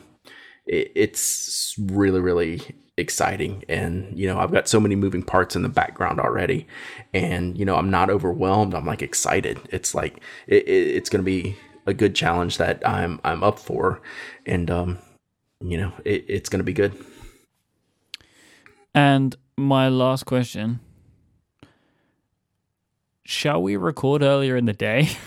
[0.67, 2.61] it, it's really really
[2.97, 3.65] exciting.
[3.69, 6.67] And you know i've got so many moving parts in the background already.
[7.13, 8.75] And you know i'm not overwhelmed.
[8.75, 9.59] I'm like excited.
[9.71, 11.57] It's like it, it, it's going to be
[11.87, 14.01] a good challenge that i'm i'm up for.
[14.47, 14.99] And um
[15.61, 16.93] you know it, it's going to be good.
[18.95, 20.81] And my last question.
[23.27, 25.09] Shall we record earlier in the day?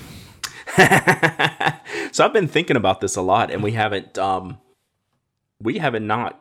[2.12, 4.60] so I've been thinking about this a lot, and we haven't um,
[5.60, 6.40] we haven't not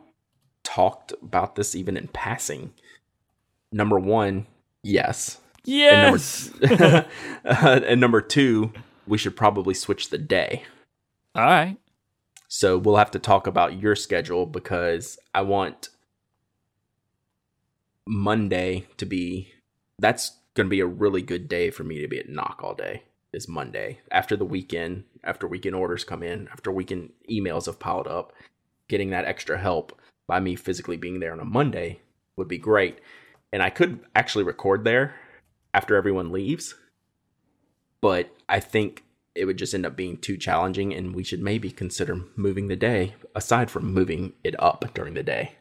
[0.77, 2.71] talked about this even in passing.
[3.71, 4.45] Number one,
[4.83, 6.51] yes, Yes.
[6.61, 7.05] and number,
[7.45, 8.71] uh, and number two,
[9.07, 10.63] we should probably switch the day.
[11.33, 11.77] All right.
[12.47, 15.89] So we'll have to talk about your schedule because I want
[18.07, 19.51] Monday to be
[19.99, 22.75] that's going to be a really good day for me to be at Nock all
[22.75, 27.79] day is Monday after the weekend after weekend orders come in after weekend emails have
[27.79, 28.31] piled up
[28.87, 31.99] getting that extra help by me physically being there on a Monday
[32.35, 32.99] would be great
[33.51, 35.15] and I could actually record there
[35.73, 36.75] after everyone leaves
[38.01, 39.03] but I think
[39.37, 42.75] it would just end up being too challenging, and we should maybe consider moving the
[42.75, 45.53] day aside from moving it up during the day.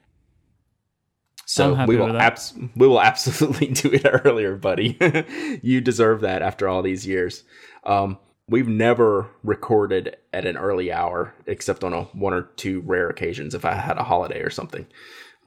[1.44, 4.96] So we will abs- we will absolutely do it earlier, buddy.
[5.62, 7.44] you deserve that after all these years.
[7.84, 13.08] Um, we've never recorded at an early hour except on a one or two rare
[13.08, 14.86] occasions if I had a holiday or something.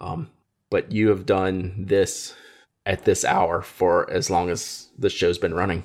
[0.01, 0.29] Um,
[0.69, 2.35] but you have done this
[2.85, 5.83] at this hour for as long as the show's been running.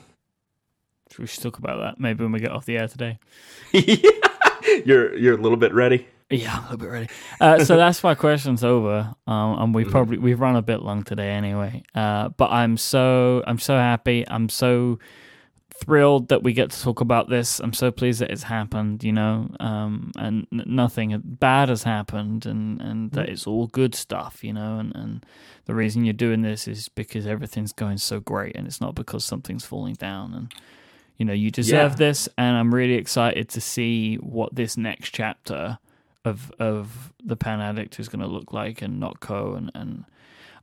[1.18, 3.18] We should talk about that maybe when we get off the air today.
[4.84, 6.06] you're you're a little bit ready.
[6.30, 7.08] Yeah, I'm a little bit ready.
[7.40, 9.90] Uh, so that's my questions over, um, and we Mhm.
[9.90, 11.82] probably we've run a bit long today anyway.
[11.94, 14.24] Uh, but I'm so I'm so happy.
[14.26, 14.98] I'm so
[15.76, 17.58] thrilled that we get to talk about this.
[17.60, 19.02] I'm so pleased that it's happened.
[19.04, 24.42] You know, um, and nothing bad has happened, and and that it's all good stuff.
[24.44, 25.26] You know, and and
[25.66, 29.24] the reason you're doing this is because everything's going so great, and it's not because
[29.24, 30.34] something's falling down.
[30.34, 30.52] And
[31.16, 31.96] you know, you deserve Yeah.
[31.96, 35.78] this, and I'm really excited to see what this next chapter
[36.24, 39.54] of of the Pen Addict is going to look like, and Nock Co.
[39.54, 40.04] And and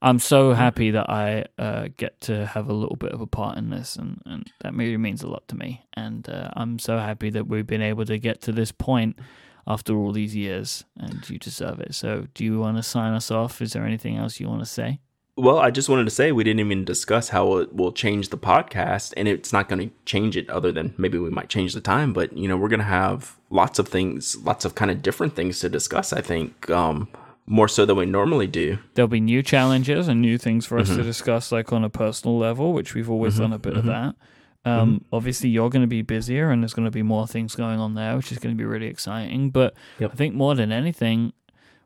[0.01, 3.57] I'm so happy that I uh, get to have a little bit of a part
[3.57, 5.85] in this, and and that really means a lot to me.
[5.93, 9.19] And uh, I'm so happy that we've been able to get to this point
[9.67, 11.93] after all these years, and you deserve it.
[11.93, 13.61] So, do you want to sign us off?
[13.61, 14.99] Is there anything else you want to say?
[15.37, 18.37] Well, I just wanted to say we didn't even discuss how it will change the
[18.37, 21.81] podcast, and it's not going to change it other than maybe we might change the
[21.81, 22.11] time.
[22.11, 25.35] But you know, we're going to have lots of things, lots of kind of different
[25.35, 26.11] things to discuss.
[26.11, 27.07] I think um,
[27.51, 28.77] more so than we normally do.
[28.93, 31.03] There'll be new challenges and new things for us to mm-hmm.
[31.03, 33.43] discuss, like on a personal level, which we've always mm-hmm.
[33.43, 33.89] done a bit of mm-hmm.
[33.89, 34.15] that.
[34.63, 37.77] Um, Obviously, you're going to be busier, and there's going to be more things going
[37.77, 39.49] on there, which is going to be really exciting.
[39.49, 40.11] But Yep.
[40.13, 41.33] I think more than anything,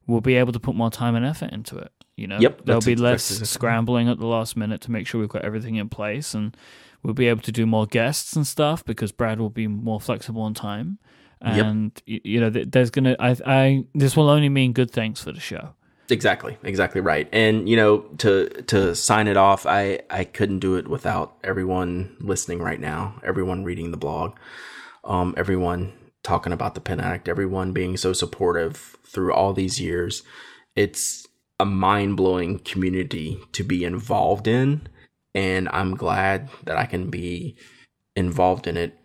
[0.05, 1.91] we'll be able to put more time and effort into it.
[2.15, 5.19] You know, Yep, there'll be less exactly- scrambling at the last minute to make sure
[5.19, 6.55] we've got everything in place, and
[7.01, 10.43] we'll be able to do more guests and stuff because Brad will be more flexible
[10.43, 10.99] on time.
[11.41, 11.66] Yep.
[11.66, 15.32] And y you know, there's gonna, I, I, this will only mean good things for
[15.32, 15.76] the show.
[16.10, 17.28] Exactly, exactly right.
[17.32, 22.16] And you know, to to sign it off, I I couldn't do it without everyone
[22.20, 24.36] listening right now, everyone reading the blog,
[25.03, 25.94] um, everyone
[26.24, 30.22] talking about the pen addict, everyone being so supportive through all these years.
[30.76, 31.26] It's
[31.60, 34.88] a mind blowing community to be involved in,
[35.34, 37.57] and I'm glad that I can be
[38.16, 38.99] involved in it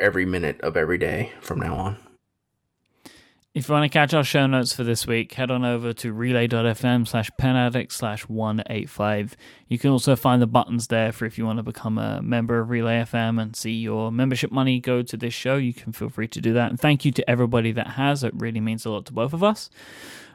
[0.00, 1.96] every minute of every day from now on.
[3.52, 6.12] If you want to catch our show notes for this week, head on over to
[6.12, 9.36] relay.fm slash penaddict slash 185.
[9.66, 12.60] You can also find the buttons there for if you want to become a member
[12.60, 15.56] of Relay FM and see your membership money go to this show.
[15.56, 16.70] You can feel free to do that.
[16.70, 18.22] And thank you to everybody that has.
[18.22, 19.68] It really means a lot to both of us.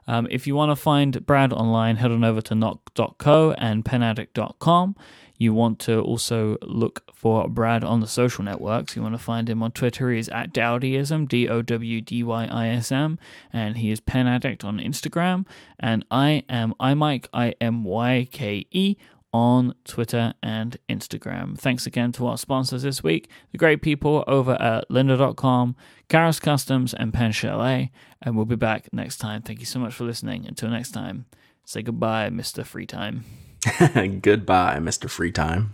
[0.08, 4.96] Um, if you want to find Brad online, head on over to nock.co and penaddict.com.
[5.38, 8.96] You want to also look for Brad on the social networks.
[8.96, 10.12] You want to find him on Twitter.
[10.12, 13.20] He is at Dowdyism, D O W D Y I S M,
[13.52, 15.46] and he is Pen Addict on Instagram.
[15.80, 18.96] And I am iMyke, I M Y K E,
[19.36, 21.58] on Twitter and Instagram.
[21.58, 25.76] Thanks again to our sponsors this week, the great people over at lynda.com,
[26.08, 27.92] Karas Kustoms, and Pen Chalet.
[28.22, 29.42] And we'll be back next time.
[29.42, 30.46] Thank you so much for listening.
[30.48, 31.26] Until next time,
[31.66, 32.66] say goodbye, Mr.
[32.66, 33.26] Free Time.
[34.22, 35.10] Goodbye, Mr.
[35.10, 35.74] Free Time.